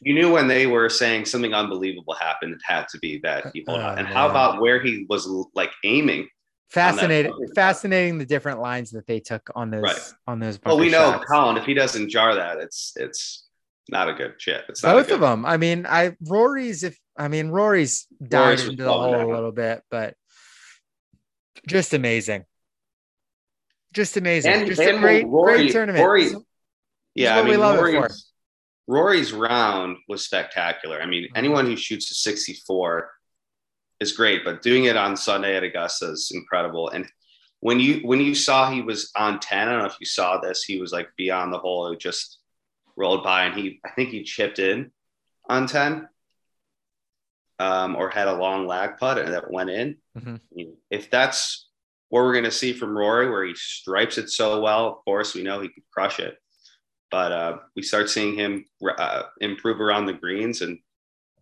You 0.00 0.14
knew 0.14 0.32
when 0.32 0.48
they 0.48 0.66
were 0.66 0.88
saying 0.88 1.24
something 1.26 1.54
unbelievable 1.54 2.14
happened, 2.14 2.52
it 2.54 2.60
had 2.64 2.86
to 2.88 2.98
be 2.98 3.18
that 3.22 3.46
he 3.54 3.62
pulled 3.62 3.80
Oh. 3.80 3.94
And 3.96 4.06
how 4.06 4.28
about 4.28 4.60
where 4.60 4.80
he 4.80 5.06
was 5.08 5.26
like 5.54 5.70
aiming? 5.84 6.28
Fascinating, 6.70 7.32
fascinating 7.54 8.18
the 8.18 8.26
different 8.26 8.60
lines 8.60 8.90
that 8.90 9.06
they 9.06 9.20
took 9.20 9.48
on 9.54 9.70
those 9.70 9.82
Right. 9.82 10.12
on 10.26 10.38
those. 10.38 10.58
Well, 10.66 10.78
we 10.78 10.90
know 10.90 11.12
shots. 11.12 11.24
Collin, 11.26 11.56
if 11.56 11.64
he 11.64 11.74
doesn't 11.74 12.10
jar 12.10 12.34
that, 12.34 12.58
it's 12.58 12.92
it's 12.96 13.48
not 13.88 14.08
a 14.08 14.12
good 14.12 14.38
chip. 14.38 14.66
It's 14.68 14.82
not 14.82 14.92
both 14.92 15.06
good- 15.08 15.14
of 15.14 15.20
them. 15.20 15.46
I 15.46 15.56
mean, 15.56 15.86
I 15.86 16.14
Rory's 16.28 16.82
if 16.84 16.98
I 17.16 17.28
mean 17.28 17.48
Rory's 17.48 18.06
died 18.22 18.44
Rory's 18.44 18.68
into 18.68 18.82
the 18.84 18.92
hole 18.92 19.14
a 19.14 19.32
little 19.34 19.50
bit, 19.52 19.82
but 19.90 20.14
just 21.66 21.94
amazing. 21.94 22.44
Just 23.92 24.16
amazing. 24.16 24.52
And- 24.52 24.66
just 24.66 24.80
a 24.80 24.98
great, 24.98 25.26
Rory- 25.26 25.54
great 25.56 25.72
tournament. 25.72 26.04
Rory- 26.04 26.30
Yeah, 27.14 27.36
I 27.38 27.42
we 27.42 27.50
mean, 27.50 27.60
love 27.60 27.74
it 27.76 27.78
for. 27.78 27.84
Rory's, 27.92 28.32
Rory's 28.86 29.32
round 29.32 29.96
was 30.08 30.24
spectacular. 30.24 31.00
I 31.00 31.06
mean, 31.06 31.24
Mm-hmm. 31.24 31.36
anyone 31.36 31.66
who 31.66 31.76
shoots 31.76 32.10
a 32.10 32.14
64 32.14 33.10
is 34.00 34.12
great, 34.12 34.44
but 34.44 34.62
doing 34.62 34.84
it 34.84 34.96
on 34.96 35.16
Sunday 35.16 35.56
at 35.56 35.64
Augusta 35.64 36.10
is 36.12 36.30
incredible. 36.32 36.88
And 36.90 37.10
when 37.60 37.80
you 37.80 38.00
when 38.06 38.20
you 38.20 38.34
saw 38.36 38.70
he 38.70 38.82
was 38.82 39.10
on 39.16 39.40
10, 39.40 39.66
I 39.68 39.72
don't 39.72 39.80
know 39.80 39.86
if 39.86 39.96
you 39.98 40.06
saw 40.06 40.38
this, 40.38 40.62
he 40.62 40.80
was 40.80 40.92
like 40.92 41.08
beyond 41.16 41.52
the 41.52 41.58
hole. 41.58 41.90
It 41.90 41.98
just 41.98 42.38
rolled 42.96 43.24
by, 43.24 43.44
and 43.46 43.54
he 43.58 43.80
I 43.84 43.90
think 43.90 44.10
he 44.10 44.22
chipped 44.22 44.58
in 44.60 44.92
on 45.48 45.66
10. 45.66 46.08
Um, 47.60 47.96
or 47.96 48.08
had 48.08 48.28
a 48.28 48.36
long 48.36 48.66
lag 48.68 48.98
putt 48.98 49.16
that 49.26 49.50
went 49.50 49.68
in. 49.70 49.96
Mhm. 50.16 50.40
Mean, 50.52 50.76
if 50.90 51.10
that's 51.10 51.68
what 52.08 52.20
we're 52.22 52.32
going 52.32 52.44
to 52.44 52.50
see 52.52 52.72
from 52.72 52.96
Rory, 52.96 53.28
where 53.28 53.44
he 53.44 53.54
stripes 53.56 54.16
it 54.16 54.30
so 54.30 54.60
well, 54.60 54.86
of 54.88 55.04
course, 55.04 55.34
we 55.34 55.42
know 55.42 55.60
he 55.60 55.68
could 55.68 55.82
crush 55.92 56.20
it. 56.20 56.38
But 57.10 57.32
uh, 57.32 57.58
we 57.74 57.82
start 57.82 58.10
seeing 58.10 58.34
him 58.36 58.64
uh, 58.86 59.24
improve 59.40 59.80
around 59.80 60.06
the 60.06 60.12
greens 60.12 60.62
and 60.62 60.78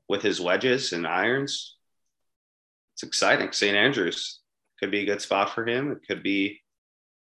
with 0.08 0.22
his 0.22 0.40
wedges 0.40 0.92
and 0.92 1.06
irons. 1.06 1.76
It's 2.94 3.02
exciting. 3.02 3.52
St. 3.52 3.76
Andrews 3.76 4.40
could 4.80 4.90
be 4.90 5.00
a 5.00 5.06
good 5.06 5.20
spot 5.20 5.50
for 5.54 5.66
him. 5.66 5.92
It 5.92 5.98
could 6.08 6.22
be 6.22 6.62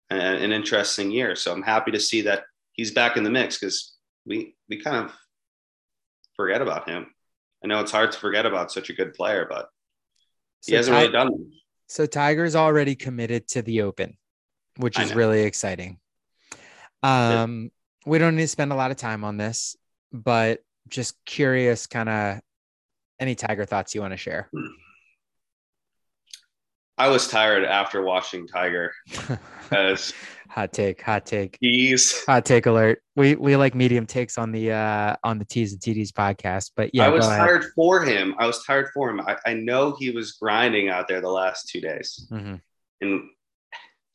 a- 0.09 0.15
an 0.15 0.51
interesting 0.51 1.11
year. 1.11 1.35
So 1.35 1.51
I'm 1.51 1.61
happy 1.61 1.91
to 1.91 1.99
see 1.99 2.21
that 2.21 2.45
he's 2.71 2.91
back 2.91 3.17
in 3.17 3.23
the 3.23 3.29
mix 3.29 3.59
because 3.59 3.95
we 4.25 4.55
we 4.67 4.81
kind 4.81 5.05
of 5.05 5.15
forget 6.35 6.61
about 6.61 6.89
him. 6.89 7.13
I 7.63 7.67
know 7.67 7.79
it's 7.81 7.91
hard 7.91 8.11
to 8.11 8.19
forget 8.19 8.45
about 8.45 8.71
such 8.71 8.89
a 8.89 8.93
good 8.93 9.13
player, 9.13 9.45
but 9.49 9.69
he 10.65 10.71
So 10.71 10.77
hasn't 10.77 10.95
Ti- 10.95 10.99
really 11.01 11.11
done 11.11 11.27
much. 11.27 11.57
So 11.87 12.05
Tiger's 12.05 12.55
already 12.55 12.95
committed 12.95 13.47
to 13.49 13.61
the 13.61 13.81
Open, 13.81 14.17
which 14.77 14.99
is 14.99 15.13
really 15.13 15.41
exciting. 15.43 15.99
Um, 17.01 17.71
we 18.05 18.17
don't 18.17 18.35
need 18.35 18.43
to 18.43 18.47
spend 18.47 18.71
a 18.71 18.75
lot 18.75 18.91
of 18.91 18.97
time 18.97 19.23
on 19.23 19.37
this, 19.37 19.75
but 20.11 20.59
just 20.87 21.15
curious, 21.25 21.87
kind 21.87 22.09
of 22.09 22.39
any 23.19 23.35
Tiger 23.35 23.65
thoughts 23.65 23.95
you 23.95 24.01
want 24.01 24.13
to 24.13 24.17
share. 24.17 24.49
I 26.99 27.07
was 27.07 27.27
tired 27.27 27.63
after 27.63 28.01
watching 28.03 28.45
Tiger 28.45 28.93
because 29.63 30.13
Hot 30.49 30.73
take, 30.73 30.99
hot 31.03 31.27
take, 31.27 31.57
He's. 31.61 32.25
hot 32.25 32.43
take 32.43 32.65
alert. 32.65 33.03
We 33.15 33.35
we 33.35 33.55
like 33.55 33.75
medium 33.75 34.07
takes 34.07 34.35
on 34.37 34.51
the 34.51 34.71
uh 34.71 35.15
on 35.23 35.37
the 35.37 35.45
T's 35.45 35.73
and 35.73 35.81
TDs 35.81 36.09
podcast, 36.11 36.71
but 36.75 36.89
yeah, 36.93 37.05
I 37.05 37.09
was 37.09 37.25
go 37.25 37.31
ahead. 37.31 37.39
tired 37.45 37.65
for 37.75 38.01
him. 38.03 38.33
I 38.39 38.47
was 38.47 38.63
tired 38.65 38.89
for 38.93 39.11
him. 39.11 39.21
I, 39.21 39.37
I 39.45 39.53
know 39.53 39.95
he 39.99 40.09
was 40.09 40.31
grinding 40.33 40.89
out 40.89 41.07
there 41.07 41.21
the 41.21 41.29
last 41.29 41.69
two 41.69 41.79
days, 41.81 42.27
Mhm. 42.31 42.59
and 43.01 43.29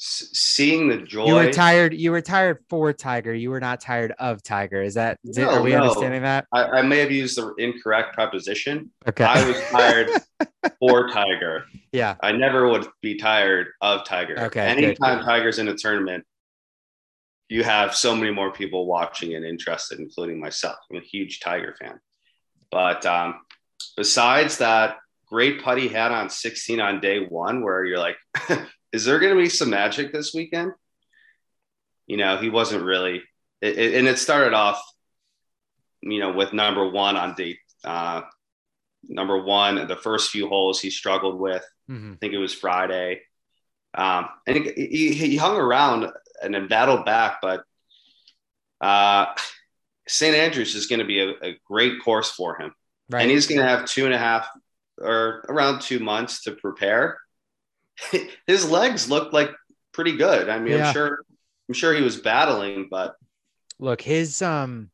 s- 0.01 0.29
seeing 0.33 0.89
the 0.89 0.99
joy. 0.99 1.27
You 1.27 1.35
were 1.35 1.53
tired. 1.53 1.95
You 1.95 2.11
were 2.11 2.21
tired 2.21 2.59
for 2.69 2.93
Tiger. 2.93 3.35
You 3.35 3.51
were 3.51 3.61
not 3.61 3.81
tired 3.81 4.13
of 4.19 4.43
Tiger. 4.43 4.83
Is 4.83 4.95
that? 4.95 5.19
No, 5.25 5.49
are 5.51 5.63
we 5.63 5.71
no. 5.73 5.83
understanding 5.83 6.23
that? 6.23 6.47
I, 6.53 6.65
I 6.65 6.83
may 6.83 6.99
have 6.99 7.11
used 7.13 7.37
the 7.37 7.55
incorrect 7.59 8.15
preposition. 8.15 8.91
Okay. 9.09 9.25
I 9.25 9.47
was 9.47 9.61
tired 9.71 10.11
for 10.79 11.09
Tiger. 11.09 11.65
yeah. 11.93 12.17
I 12.23 12.33
never 12.33 12.69
would 12.69 12.87
be 13.01 13.17
tired 13.17 13.69
of 13.81 14.05
Tiger. 14.05 14.39
Okay, 14.45 14.67
Anytime 14.67 15.19
good. 15.19 15.25
Tiger's 15.25 15.59
in 15.59 15.69
a 15.69 15.75
tournament, 15.75 16.25
you 17.49 17.63
have 17.63 17.95
so 17.95 18.17
many 18.17 18.31
more 18.31 18.53
people 18.53 18.87
watching 18.87 19.35
and 19.35 19.45
interested, 19.45 19.99
including 20.01 20.41
myself. 20.41 20.77
I'm 20.91 20.97
a 20.97 21.01
huge 21.01 21.41
Tiger 21.41 21.77
fan. 21.79 22.01
But 22.71 23.05
um, 23.07 23.41
besides 23.97 24.59
that 24.59 24.97
great 25.27 25.63
putt 25.63 25.79
he 25.79 25.89
had 25.89 26.11
on 26.11 26.31
16 26.31 26.81
on 26.81 27.01
day 27.01 27.25
one, 27.27 27.63
where 27.63 27.85
you're 27.85 27.99
like, 27.99 28.17
is 28.95 29.05
there 29.05 29.19
going 29.19 29.35
to 29.37 29.43
be 29.43 29.49
some 29.49 29.71
magic 29.71 30.13
this 30.13 30.33
weekend? 30.33 30.73
You 32.07 32.17
know, 32.17 32.37
he 32.37 32.49
wasn't 32.49 32.85
really, 32.85 33.23
it, 33.61 33.79
it- 33.79 33.95
and 33.97 34.07
it 34.07 34.19
started 34.19 34.55
off, 34.55 34.81
you 36.01 36.21
know, 36.21 36.33
with 36.33 36.53
number 36.53 36.89
one 36.89 37.17
on 37.17 37.35
day, 37.35 37.59
uh, 37.83 38.23
number 39.09 39.43
one, 39.43 39.87
the 39.89 39.97
first 39.97 40.31
few 40.31 40.49
holes 40.49 40.81
he 40.81 40.91
struggled 40.91 41.41
with. 41.41 41.65
Mhm. 41.91 42.15
I 42.15 42.17
think 42.17 42.33
it 42.35 42.39
was 42.39 42.55
Friday. 42.55 43.23
Um, 43.95 44.29
and 44.47 44.57
he, 44.57 44.87
he, 44.87 45.13
he 45.15 45.37
hung 45.37 45.57
around 45.57 46.11
and 46.43 46.55
then 46.55 46.69
battled 46.69 47.05
back, 47.05 47.39
but 47.43 47.65
uh, 48.81 49.27
St. 50.07 50.35
Andrews 50.37 50.75
is 50.75 50.87
going 50.87 50.99
to 51.01 51.05
be 51.05 51.21
a, 51.21 51.31
a 51.43 51.59
great 51.67 52.03
course 52.03 52.31
for 52.31 52.57
him. 52.61 52.73
Right. 53.11 53.23
And 53.23 53.31
he's 53.31 53.47
going 53.47 53.61
to 53.61 53.67
have 53.69 53.87
two 53.87 54.05
and 54.05 54.15
a 54.15 54.19
half 54.19 54.49
or 54.99 55.45
around 55.49 55.81
two 55.81 55.99
months 56.01 56.43
to 56.45 56.53
prepare. 56.53 57.19
His 58.47 58.69
legs 58.71 59.11
looked 59.11 59.33
like 59.33 59.51
pretty 59.93 60.17
good. 60.17 60.49
I 60.49 60.59
mean, 60.59 60.79
Yeah. 60.79 60.89
I'm 60.89 60.93
sure, 60.93 61.19
I'm 61.69 61.75
sure 61.75 61.95
he 61.95 62.03
was 62.03 62.21
battling, 62.21 62.89
but 62.91 63.15
Look, 63.79 64.01
his 64.01 64.41
um, 64.41 64.91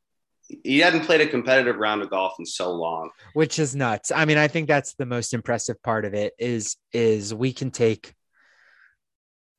he 0.64 0.78
hadn't 0.80 1.04
played 1.04 1.20
a 1.20 1.26
competitive 1.26 1.76
round 1.76 2.02
of 2.02 2.10
golf 2.10 2.34
in 2.38 2.46
so 2.46 2.72
long. 2.72 3.10
which 3.34 3.58
is 3.58 3.76
nuts. 3.76 4.10
I 4.10 4.24
mean, 4.24 4.38
I 4.38 4.48
think 4.48 4.68
that's 4.68 4.94
the 4.94 5.06
most 5.06 5.34
impressive 5.34 5.82
part 5.82 6.04
of 6.04 6.14
it 6.14 6.32
is 6.38 6.76
is 6.92 7.34
we 7.34 7.52
can 7.52 7.70
take 7.70 8.14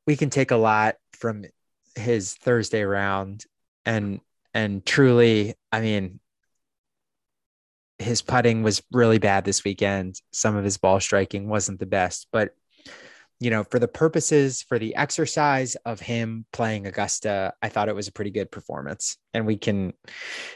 we 0.08 0.16
can 0.16 0.30
take 0.30 0.52
a 0.52 0.58
lot 0.58 0.96
from 1.14 1.46
his 1.96 2.34
Thursday 2.34 2.84
round 2.84 3.46
and 3.86 4.20
and 4.54 4.86
truly, 4.86 5.54
I 5.72 5.82
mean, 5.82 6.20
his 8.00 8.22
putting 8.22 8.64
was 8.64 8.82
really 8.92 9.20
bad 9.20 9.46
this 9.46 9.64
weekend. 9.64 10.20
Some 10.32 10.56
of 10.56 10.64
his 10.64 10.78
ball 10.78 11.00
striking 11.00 11.48
wasn't 11.48 11.80
the 11.80 11.86
best, 11.86 12.28
but 12.32 12.56
you 13.42 13.50
know, 13.50 13.64
for 13.64 13.80
the 13.80 13.88
purposes 13.88 14.62
for 14.62 14.78
the 14.78 14.96
exercise 14.96 15.76
of 15.84 16.00
him 16.00 16.46
playing 16.54 16.86
Augusta, 16.86 17.54
I 17.60 17.70
thought 17.70 17.90
it 17.90 17.96
was 17.96 18.08
a 18.08 18.12
pretty 18.12 18.30
good 18.30 18.52
performance. 18.52 19.18
And 19.34 19.48
we 19.48 19.58
can, 19.58 19.94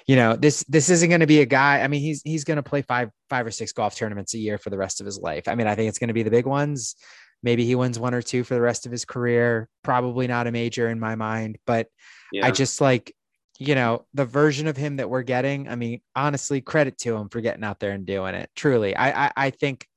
you 0.05 0.15
know, 0.15 0.35
this 0.35 0.63
this 0.69 0.89
isn't 0.89 1.09
going 1.09 1.21
to 1.21 1.27
be 1.27 1.41
a 1.41 1.47
guy. 1.47 1.81
I 1.81 1.87
mean, 1.87 2.01
he's 2.01 2.21
he's 2.21 2.43
going 2.43 2.57
to 2.57 2.63
play 2.63 2.83
five 2.83 3.09
five 3.27 3.47
or 3.47 3.51
six 3.51 3.71
golf 3.71 3.95
tournaments 3.95 4.35
a 4.35 4.37
year 4.37 4.59
for 4.59 4.69
the 4.69 4.77
rest 4.77 4.99
of 4.99 5.07
his 5.07 5.17
life. 5.17 5.47
I 5.47 5.55
mean, 5.55 5.65
I 5.65 5.73
think 5.73 5.89
it's 5.89 5.97
going 5.97 6.09
to 6.09 6.13
be 6.13 6.21
the 6.21 6.29
big 6.29 6.45
ones. 6.45 6.95
Maybe 7.41 7.65
he 7.65 7.73
wins 7.73 7.97
one 7.97 8.13
or 8.13 8.21
two 8.21 8.43
for 8.43 8.53
the 8.53 8.61
rest 8.61 8.85
of 8.85 8.91
his 8.91 9.03
career. 9.03 9.67
Probably 9.83 10.27
not 10.27 10.45
a 10.45 10.51
major 10.51 10.87
in 10.87 10.99
my 10.99 11.15
mind, 11.15 11.57
but 11.65 11.87
Yeah. 12.31 12.45
I 12.45 12.51
just 12.51 12.81
like, 12.81 13.15
you 13.57 13.73
know, 13.73 14.05
the 14.13 14.25
version 14.25 14.67
of 14.67 14.77
him 14.77 14.97
that 14.97 15.09
we're 15.09 15.23
getting. 15.23 15.67
I 15.69 15.75
mean, 15.75 16.01
honestly, 16.15 16.61
credit 16.61 16.99
to 16.99 17.15
him 17.15 17.29
for 17.29 17.41
getting 17.41 17.63
out 17.63 17.79
there 17.79 17.93
and 17.93 18.05
doing 18.05 18.35
it. 18.35 18.51
Truly, 18.55 18.95
I 18.95 19.25
I, 19.25 19.31
I 19.35 19.49
think, 19.49 19.87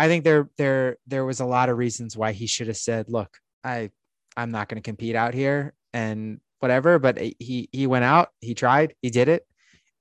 I 0.00 0.08
think 0.08 0.24
there 0.24 0.48
there 0.56 0.96
there 1.06 1.26
was 1.26 1.40
a 1.40 1.44
lot 1.44 1.68
of 1.68 1.76
reasons 1.76 2.16
why 2.16 2.32
he 2.32 2.46
should 2.46 2.68
have 2.68 2.78
said, 2.78 3.10
"Look, 3.10 3.36
I 3.62 3.90
I'm 4.34 4.50
not 4.50 4.70
going 4.70 4.80
to 4.80 4.88
compete 4.88 5.14
out 5.14 5.34
here 5.34 5.74
and 5.92 6.40
whatever." 6.60 6.98
But 6.98 7.18
he 7.18 7.68
he 7.70 7.86
went 7.86 8.06
out, 8.06 8.30
he 8.40 8.54
tried, 8.54 8.94
he 9.02 9.10
did 9.10 9.28
it, 9.28 9.46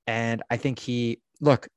and 0.08 0.42
I 0.50 0.56
think 0.56 0.80
he 0.80 1.20
look. 1.42 1.68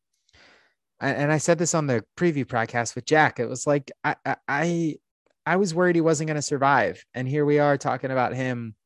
And 1.00 1.32
I 1.32 1.38
said 1.38 1.58
this 1.58 1.74
on 1.74 1.88
the 1.88 2.04
preview 2.16 2.44
podcast 2.44 2.94
with 2.94 3.06
Jack. 3.06 3.40
It 3.40 3.48
was 3.48 3.66
like 3.66 3.90
I 4.04 4.14
I 4.24 4.36
I, 4.46 4.96
I 5.44 5.56
was 5.56 5.74
worried 5.74 5.96
he 5.96 6.00
wasn't 6.00 6.28
going 6.28 6.36
to 6.36 6.42
survive, 6.42 7.04
and 7.14 7.26
here 7.26 7.44
we 7.44 7.58
are 7.58 7.76
talking 7.76 8.12
about 8.12 8.36
him 8.36 8.76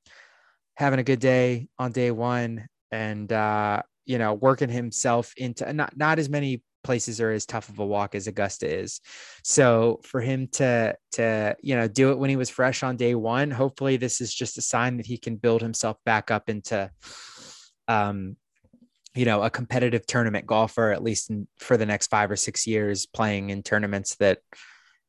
having 0.77 0.99
a 0.99 1.05
good 1.05 1.21
day 1.21 1.69
on 1.79 1.93
day 1.93 2.11
one 2.11 2.67
and 2.91 3.31
uh 3.33 3.83
you 4.07 4.17
know 4.17 4.33
working 4.33 4.71
himself 4.71 5.35
into 5.37 5.71
not 5.75 5.95
not 5.95 6.19
as 6.19 6.31
many 6.31 6.63
places 6.87 7.21
are 7.21 7.33
as 7.33 7.45
tough 7.45 7.69
of 7.69 7.79
a 7.79 7.85
walk 7.85 8.15
as 8.15 8.27
augusta 8.29 8.73
is. 8.73 9.01
So 9.43 10.01
for 10.05 10.21
him 10.21 10.49
to 10.53 10.97
to 11.13 11.57
you 11.61 11.77
know 11.77 11.89
do 11.89 12.13
it 12.13 12.19
when 12.19 12.31
he 12.31 12.37
was 12.37 12.49
fresh 12.49 12.83
on 12.83 12.97
day 12.97 13.15
one 13.15 13.51
hopefully 13.51 13.97
this 13.97 14.21
is 14.21 14.33
just 14.33 14.59
a 14.59 14.63
sign 14.63 14.97
that 14.97 15.07
he 15.07 15.19
can 15.19 15.37
build 15.37 15.63
himself 15.63 15.97
back 16.05 16.31
up 16.31 16.49
into 16.49 16.91
um 17.89 18.37
you 19.15 19.25
know 19.25 19.43
a 19.43 19.51
competitive 19.51 20.07
tournament 20.07 20.47
golfer 20.47 20.93
at 20.93 21.03
least 21.03 21.31
in, 21.31 21.49
for 21.59 21.77
the 21.77 21.87
next 21.87 22.09
five 22.09 22.31
or 22.31 22.37
six 22.37 22.67
years 22.67 23.07
playing 23.07 23.51
in 23.51 23.63
tournaments 23.63 24.17
that 24.17 24.39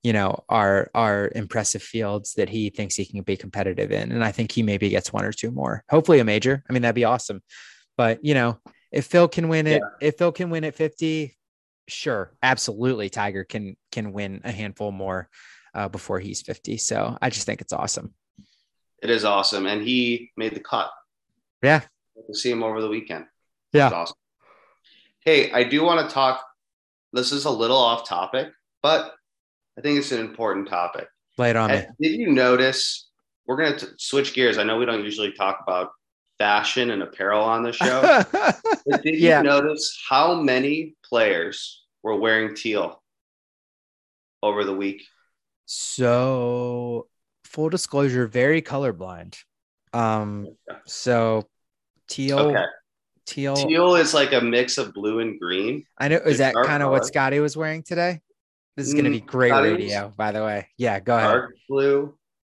you 0.03 0.13
know 0.13 0.43
are 0.47 0.89
are 0.93 1.31
impressive 1.35 1.83
fields 1.83 2.33
that 2.35 2.49
he 2.49 2.69
thinks 2.69 2.95
he 2.95 3.05
can 3.05 3.21
be 3.21 3.35
competitive 3.35 3.91
in. 3.91 4.11
And 4.11 4.23
i 4.23 4.31
think 4.31 4.51
he 4.51 4.63
maybe 4.63 4.89
gets 4.89 5.11
one 5.11 5.25
or 5.25 5.33
two 5.33 5.51
more. 5.51 5.83
Hopefully 5.89 6.19
a 6.19 6.23
major. 6.23 6.63
I 6.69 6.73
mean 6.73 6.81
that'd 6.81 6.95
be 6.95 7.03
awesome. 7.03 7.41
But 7.97 8.23
you 8.23 8.33
know 8.33 8.59
if 8.91 9.05
phil 9.05 9.27
can 9.27 9.49
win 9.49 9.67
it 9.67 9.81
if 10.01 10.17
phil 10.17 10.31
can 10.31 10.49
win 10.49 10.63
at 10.63 10.75
50 10.75 11.36
sure 11.87 12.33
absolutely 12.43 13.09
tiger 13.09 13.43
can 13.43 13.75
can 13.91 14.11
win 14.13 14.41
a 14.43 14.51
handful 14.51 14.91
more 14.91 15.29
uh, 15.73 15.87
before 15.87 16.19
he's 16.19 16.41
50 16.41 16.77
so 16.77 17.17
i 17.21 17.29
just 17.29 17.45
think 17.45 17.61
it's 17.61 17.73
awesome 17.73 18.13
It 19.03 19.09
is 19.11 19.23
awesome. 19.25 19.67
And 19.67 19.81
he 19.83 20.31
made 20.35 20.55
the 20.55 20.59
cut. 20.59 20.89
yeah 21.61 21.81
We'll 22.15 22.33
see 22.33 22.49
him 22.49 22.63
over 22.63 22.81
the 22.81 22.89
weekend. 22.89 23.25
Yeah. 23.73 23.87
It's 23.87 23.93
awesome. 23.93 24.17
Hey, 25.23 25.51
I 25.51 25.63
do 25.63 25.83
want 25.83 26.01
to 26.09 26.11
talk. 26.13 26.43
This 27.13 27.31
is 27.31 27.45
a 27.45 27.51
little 27.51 27.77
off 27.77 28.07
topic, 28.09 28.47
but 28.81 29.13
I 29.77 29.81
think 29.81 29.99
it's 29.99 30.11
an 30.11 30.19
important 30.19 30.67
topic. 30.67 31.07
lay 31.37 31.51
it 31.51 31.55
on 31.55 31.69
me 31.69 31.85
did 32.01 32.19
you 32.19 32.31
notice? 32.31 33.09
We're 33.45 33.57
going 33.57 33.77
to 33.77 33.87
switch 33.97 34.33
gears. 34.33 34.57
I 34.57 34.63
know 34.63 34.77
we 34.79 34.85
don't 34.87 35.03
usually 35.03 35.31
talk 35.33 35.59
about 35.61 35.91
fashion 36.39 36.91
and 36.91 37.01
apparel 37.03 37.43
on 37.43 37.63
the 37.63 37.71
show. 37.73 38.23
did 39.03 39.15
Yeah. 39.15 39.39
you 39.39 39.43
notice 39.43 39.99
how 40.09 40.41
many 40.41 40.95
players 41.03 41.83
were 42.03 42.15
wearing 42.15 42.55
teal 42.55 43.01
over 44.43 44.63
the 44.63 44.75
week? 44.75 45.03
so 45.65 47.07
full 47.43 47.67
disclosure 47.69 48.25
very 48.25 48.61
colorblind 48.61 49.37
um 49.93 50.47
so 50.85 51.43
teal 52.07 52.39
Okay. 52.39 52.63
teal, 53.25 53.55
Teal 53.55 53.95
is 53.95 54.13
like 54.13 54.31
a 54.31 54.39
mix 54.39 54.77
of 54.77 54.93
blue 54.93 55.19
and 55.19 55.37
green. 55.39 55.83
i 55.97 56.07
know 56.07 56.17
is 56.17 56.37
that 56.37 56.53
kind 56.55 56.81
of 56.83 56.89
what 56.89 57.05
scottie 57.05 57.39
was 57.41 57.57
wearing 57.57 57.83
today 57.83 58.21
this 58.77 58.87
is 58.87 58.93
going 58.93 59.05
to 59.05 59.11
be 59.11 59.19
Mm, 59.21 59.25
great 59.25 59.49
Scottie 59.49 59.69
was- 59.71 59.77
radio 59.81 60.13
by 60.15 60.31
the 60.31 60.41
way 60.43 60.67
yeah 60.77 60.99
go 61.01 61.17
ahead 61.17 61.29
Dark 61.31 61.55
blue. 61.67 62.16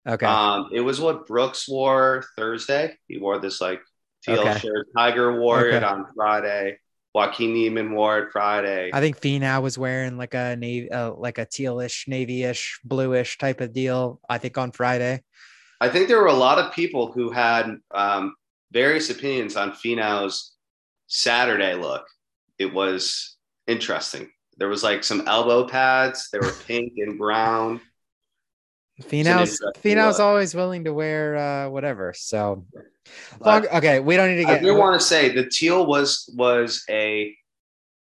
Okay 0.08 0.26
Um, 0.26 0.70
it 0.74 0.82
was 0.82 1.00
what 1.02 1.28
Brooks 1.28 1.67
wore 1.67 2.24
Thursday. 2.38 2.96
He 3.08 3.17
wore 3.17 3.39
this 3.39 3.60
like 3.62 3.82
teal 4.24 4.39
Okay. 4.39 4.60
shirt. 4.60 4.88
Tiger 4.98 5.39
wore 5.39 5.67
it 5.67 5.84
on 5.84 6.06
Friday. 6.15 6.78
Joaquin 7.13 7.54
Niemann 7.54 7.93
wore 7.93 8.20
it 8.20 8.32
Friday. 8.32 8.91
i 8.93 9.00
think 9.00 9.20
Finau 9.20 9.62
was 9.62 9.76
wearing 9.78 10.17
like 10.17 10.34
a 10.36 10.56
navy 10.56 10.91
uh, 10.91 11.12
like 11.13 11.39
a 11.39 11.46
tealish 11.48 12.08
navy-ish 12.08 12.80
bluish 12.84 13.38
type 13.39 13.60
of 13.60 13.74
deal 13.74 14.20
i 14.30 14.38
think 14.38 14.56
on 14.58 14.72
friday 14.72 15.24
I 15.80 15.89
think 15.89 16.08
there 16.08 16.20
were 16.20 16.28
a 16.28 16.34
lot 16.34 16.58
of 16.58 16.74
people 16.74 17.12
who 17.12 17.30
had 17.30 17.78
um, 17.93 18.36
various 18.72 19.12
opinions 19.12 19.56
on 19.56 19.74
Finau's 19.74 20.56
Saturday 21.06 21.76
look. 21.76 22.04
It 22.58 22.74
was 22.74 23.38
interesting. 23.67 24.32
There 24.58 24.70
was 24.70 24.82
like 24.84 25.04
some 25.04 25.22
elbow 25.28 25.67
pads. 25.67 26.30
They 26.32 26.39
were 26.39 26.52
pink 26.67 26.93
and 26.98 27.20
brown. 27.20 27.80
Finau's 29.02 29.62
Finau's 29.84 30.20
always 30.20 30.56
willing 30.56 30.84
to 30.86 30.94
wear 30.94 31.38
uh 31.38 31.70
whatever 31.70 32.14
so 32.16 32.66
But- 33.40 33.72
okay 33.76 34.00
we 34.00 34.16
don't 34.16 34.30
need 34.30 34.38
to 34.38 34.46
get. 34.46 34.60
I 34.60 34.64
do 34.64 34.76
want 34.76 35.00
to 35.00 35.06
say 35.06 35.30
the 35.34 35.48
teal 35.50 35.86
was 35.86 36.30
was 36.36 36.84
a. 36.90 37.36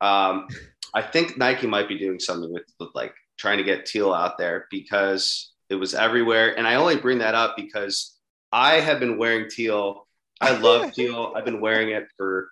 Um, 0.02 0.48
I 0.94 1.02
think 1.02 1.38
Nike 1.38 1.66
might 1.66 1.88
be 1.88 1.98
doing 1.98 2.20
something 2.20 2.52
with, 2.54 2.64
with 2.80 2.90
like 2.94 3.14
trying 3.38 3.58
to 3.58 3.64
get 3.64 3.86
teal 3.86 4.14
out 4.14 4.38
there 4.38 4.68
because 4.70 5.52
it 5.70 5.76
was 5.76 5.94
everywhere, 5.96 6.58
and 6.58 6.68
I 6.68 6.76
only 6.76 6.98
bring 6.98 7.20
that 7.20 7.36
up 7.36 7.56
because 7.56 8.18
I 8.52 8.76
have 8.82 9.00
been 9.00 9.18
wearing 9.18 9.50
teal. 9.50 10.08
I 10.42 10.58
love 10.58 10.94
teal. 10.98 11.34
I've 11.36 11.46
been 11.46 11.62
wearing 11.62 11.90
it 11.90 12.08
for 12.18 12.50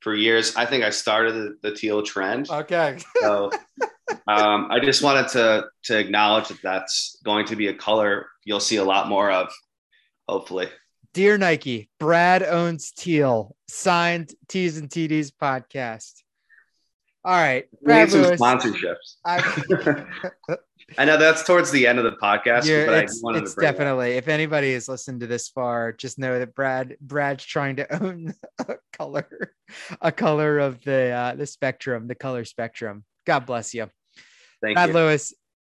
for 0.00 0.14
years. 0.14 0.56
I 0.56 0.66
think 0.66 0.84
I 0.84 0.90
started 0.90 1.34
the, 1.34 1.70
the 1.70 1.74
teal 1.74 2.02
trend. 2.02 2.50
okay 2.50 2.98
So 3.20 3.50
um, 4.26 4.68
I 4.70 4.80
just 4.80 5.02
wanted 5.02 5.28
to 5.28 5.66
to 5.84 5.98
acknowledge 5.98 6.48
that 6.48 6.58
that's 6.62 7.16
going 7.24 7.46
to 7.46 7.56
be 7.56 7.68
a 7.68 7.74
color 7.74 8.26
you'll 8.44 8.60
see 8.60 8.76
a 8.76 8.84
lot 8.84 9.08
more 9.08 9.30
of, 9.30 9.48
hopefully. 10.28 10.68
Dear 11.12 11.36
Nike, 11.38 11.90
Brad 11.98 12.42
owns 12.42 12.92
Teal, 12.92 13.54
signed 13.68 14.32
T's 14.48 14.76
and 14.78 14.88
TDs 14.88 15.30
podcast. 15.40 16.22
All 17.24 17.34
right, 17.34 17.66
We 17.80 17.84
Brad 17.86 18.08
need 18.08 18.12
some 18.12 18.22
Lewis. 18.22 18.40
sponsorships. 18.40 19.16
I, 19.26 20.04
I 20.98 21.04
know 21.04 21.18
that's 21.18 21.44
towards 21.44 21.70
the 21.70 21.86
end 21.86 21.98
of 21.98 22.04
the 22.04 22.16
podcast, 22.16 22.64
you're- 22.64 22.86
but 22.86 22.94
I 22.94 22.98
it's, 23.00 23.22
wanted 23.22 23.42
it's 23.42 23.54
to 23.54 23.60
it 23.60 23.64
definitely. 23.64 24.12
If 24.12 24.26
anybody 24.28 24.72
has 24.72 24.88
listened 24.88 25.20
to 25.20 25.26
this 25.26 25.48
far, 25.48 25.92
just 25.92 26.18
know 26.18 26.38
that 26.38 26.54
Brad 26.54 26.96
Brad's 27.00 27.44
trying 27.44 27.76
to 27.76 28.02
own 28.02 28.32
a 28.60 28.76
color, 28.92 29.54
a 30.00 30.10
color 30.12 30.58
of 30.60 30.82
the 30.84 31.10
uh, 31.10 31.34
the 31.34 31.46
spectrum, 31.46 32.06
the 32.06 32.14
color 32.14 32.44
spectrum. 32.44 33.04
God 33.26 33.46
bless 33.46 33.74
you. 33.74 33.90
Thank 34.62 34.78
you. 34.78 34.92
Lewis, 34.92 35.32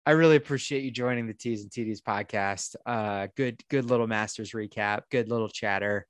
I 0.06 0.12
really 0.12 0.36
appreciate 0.36 0.84
you 0.84 0.92
joining 0.92 1.28
the 1.28 1.34
T's 1.34 1.62
and 1.64 1.72
TDs 1.72 2.02
podcast. 2.02 2.76
Uh, 2.86 3.28
good, 3.38 3.62
good 3.70 3.86
little 3.86 4.08
Masters 4.08 4.52
recap. 4.52 5.04
Good 5.10 5.30
little 5.30 5.48
chatter. 5.50 6.06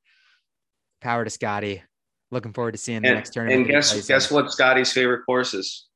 Power 1.01 1.23
to 1.23 1.29
Scottie. 1.29 1.83
Looking 2.31 2.53
forward 2.53 2.71
to 2.71 2.77
seeing 2.79 3.03
the 3.03 3.09
And, 3.09 3.17
next 3.17 3.31
tournament. 3.33 3.61
and 3.61 3.69
guess 3.69 4.07
guess 4.07 4.31
what 4.31 4.51
Scottie's 4.51 4.91
favorite 4.91 5.23
course 5.25 5.53
is? 5.53 5.87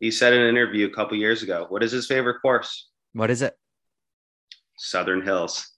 He 0.00 0.10
said 0.10 0.34
in 0.34 0.42
an 0.42 0.48
interview 0.48 0.86
a 0.86 0.90
couple 0.90 1.16
years 1.16 1.42
ago. 1.42 1.64
What 1.68 1.82
is 1.82 1.92
his 1.92 2.06
favorite 2.06 2.40
course? 2.42 2.90
What 3.14 3.30
is 3.30 3.40
it? 3.40 3.54
Southern 4.76 5.22
Hills. 5.22 5.68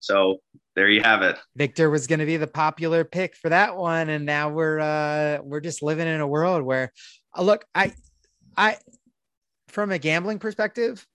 So 0.00 0.38
there 0.74 0.88
you 0.88 1.00
have 1.02 1.22
it. 1.22 1.38
Victor 1.56 1.88
was 1.88 2.06
going 2.08 2.18
to 2.18 2.26
be 2.26 2.36
the 2.36 2.48
popular 2.48 3.04
pick 3.04 3.36
for 3.36 3.48
that 3.50 3.76
one, 3.76 4.08
and 4.08 4.26
now 4.26 4.50
we're 4.50 4.80
uh, 4.80 5.38
we're 5.42 5.60
just 5.60 5.82
living 5.82 6.08
in 6.08 6.20
a 6.20 6.26
world 6.26 6.62
where, 6.62 6.92
uh, 7.38 7.42
look, 7.42 7.64
I, 7.74 7.92
I, 8.56 8.76
from 9.68 9.90
a 9.90 9.98
gambling 9.98 10.38
perspective, 10.38 11.06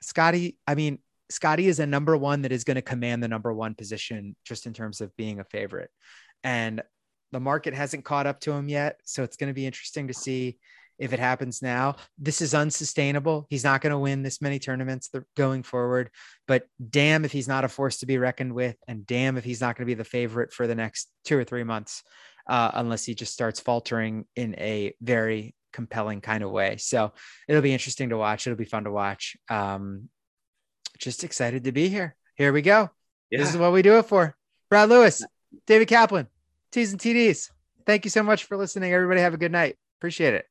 Scottie. 0.00 0.58
I 0.66 0.74
mean, 0.74 0.98
Scottie 1.30 1.68
is 1.68 1.80
a 1.80 1.86
number 1.86 2.16
one 2.16 2.42
that 2.42 2.52
is 2.52 2.64
going 2.64 2.76
to 2.76 2.82
command 2.82 3.22
the 3.22 3.28
number 3.28 3.52
one 3.52 3.74
position 3.74 4.36
just 4.44 4.66
in 4.66 4.72
terms 4.72 5.00
of 5.00 5.16
being 5.16 5.40
a 5.40 5.44
favorite, 5.44 5.90
and 6.44 6.82
the 7.32 7.40
market 7.40 7.74
hasn't 7.74 8.04
caught 8.04 8.26
up 8.26 8.40
to 8.40 8.52
him 8.52 8.68
yet. 8.68 9.00
So 9.04 9.22
it's 9.22 9.36
going 9.36 9.48
to 9.48 9.54
be 9.54 9.66
interesting 9.66 10.08
to 10.08 10.14
see 10.14 10.58
if 10.98 11.12
it 11.12 11.20
happens 11.20 11.62
now. 11.62 11.96
This 12.18 12.40
is 12.40 12.54
unsustainable. 12.54 13.46
He's 13.48 13.64
not 13.64 13.80
going 13.80 13.92
to 13.92 13.98
win 13.98 14.22
this 14.22 14.42
many 14.42 14.58
tournaments 14.58 15.10
going 15.36 15.62
forward. 15.62 16.10
But 16.46 16.66
damn 16.90 17.24
if 17.24 17.32
he's 17.32 17.48
not 17.48 17.64
a 17.64 17.68
force 17.68 17.98
to 17.98 18.06
be 18.06 18.18
reckoned 18.18 18.52
with, 18.52 18.76
and 18.88 19.06
damn 19.06 19.36
if 19.36 19.44
he's 19.44 19.60
not 19.60 19.76
going 19.76 19.86
to 19.86 19.90
be 19.90 19.94
the 19.94 20.04
favorite 20.04 20.52
for 20.52 20.66
the 20.66 20.74
next 20.74 21.08
two 21.24 21.38
or 21.38 21.44
three 21.44 21.64
months, 21.64 22.02
uh, 22.48 22.70
unless 22.74 23.04
he 23.04 23.14
just 23.14 23.32
starts 23.32 23.60
faltering 23.60 24.24
in 24.34 24.54
a 24.58 24.94
very 25.00 25.54
compelling 25.78 26.20
kind 26.20 26.42
of 26.42 26.50
way. 26.50 26.76
So 26.76 27.12
it'll 27.46 27.62
be 27.62 27.72
interesting 27.72 28.08
to 28.08 28.16
watch. 28.16 28.48
It'll 28.48 28.56
be 28.56 28.64
fun 28.64 28.82
to 28.82 28.90
watch. 28.90 29.36
Um, 29.48 30.08
just 30.98 31.22
excited 31.22 31.62
to 31.64 31.72
be 31.72 31.88
here. 31.88 32.16
Here 32.34 32.52
we 32.52 32.62
go. 32.62 32.90
Yeah. 33.30 33.38
This 33.38 33.50
is 33.50 33.56
what 33.56 33.72
we 33.72 33.82
do 33.82 33.98
it 33.98 34.06
for. 34.06 34.34
Brad 34.70 34.88
Lewis, 34.88 35.24
David 35.68 35.86
Kaplan, 35.86 36.26
T's 36.72 36.90
and 36.90 37.00
TDs. 37.00 37.50
Thank 37.86 38.04
you 38.04 38.10
so 38.10 38.24
much 38.24 38.42
for 38.46 38.56
listening. 38.56 38.92
Everybody 38.92 39.20
have 39.20 39.34
a 39.34 39.38
good 39.38 39.52
night. 39.52 39.76
Appreciate 40.00 40.34
it. 40.34 40.46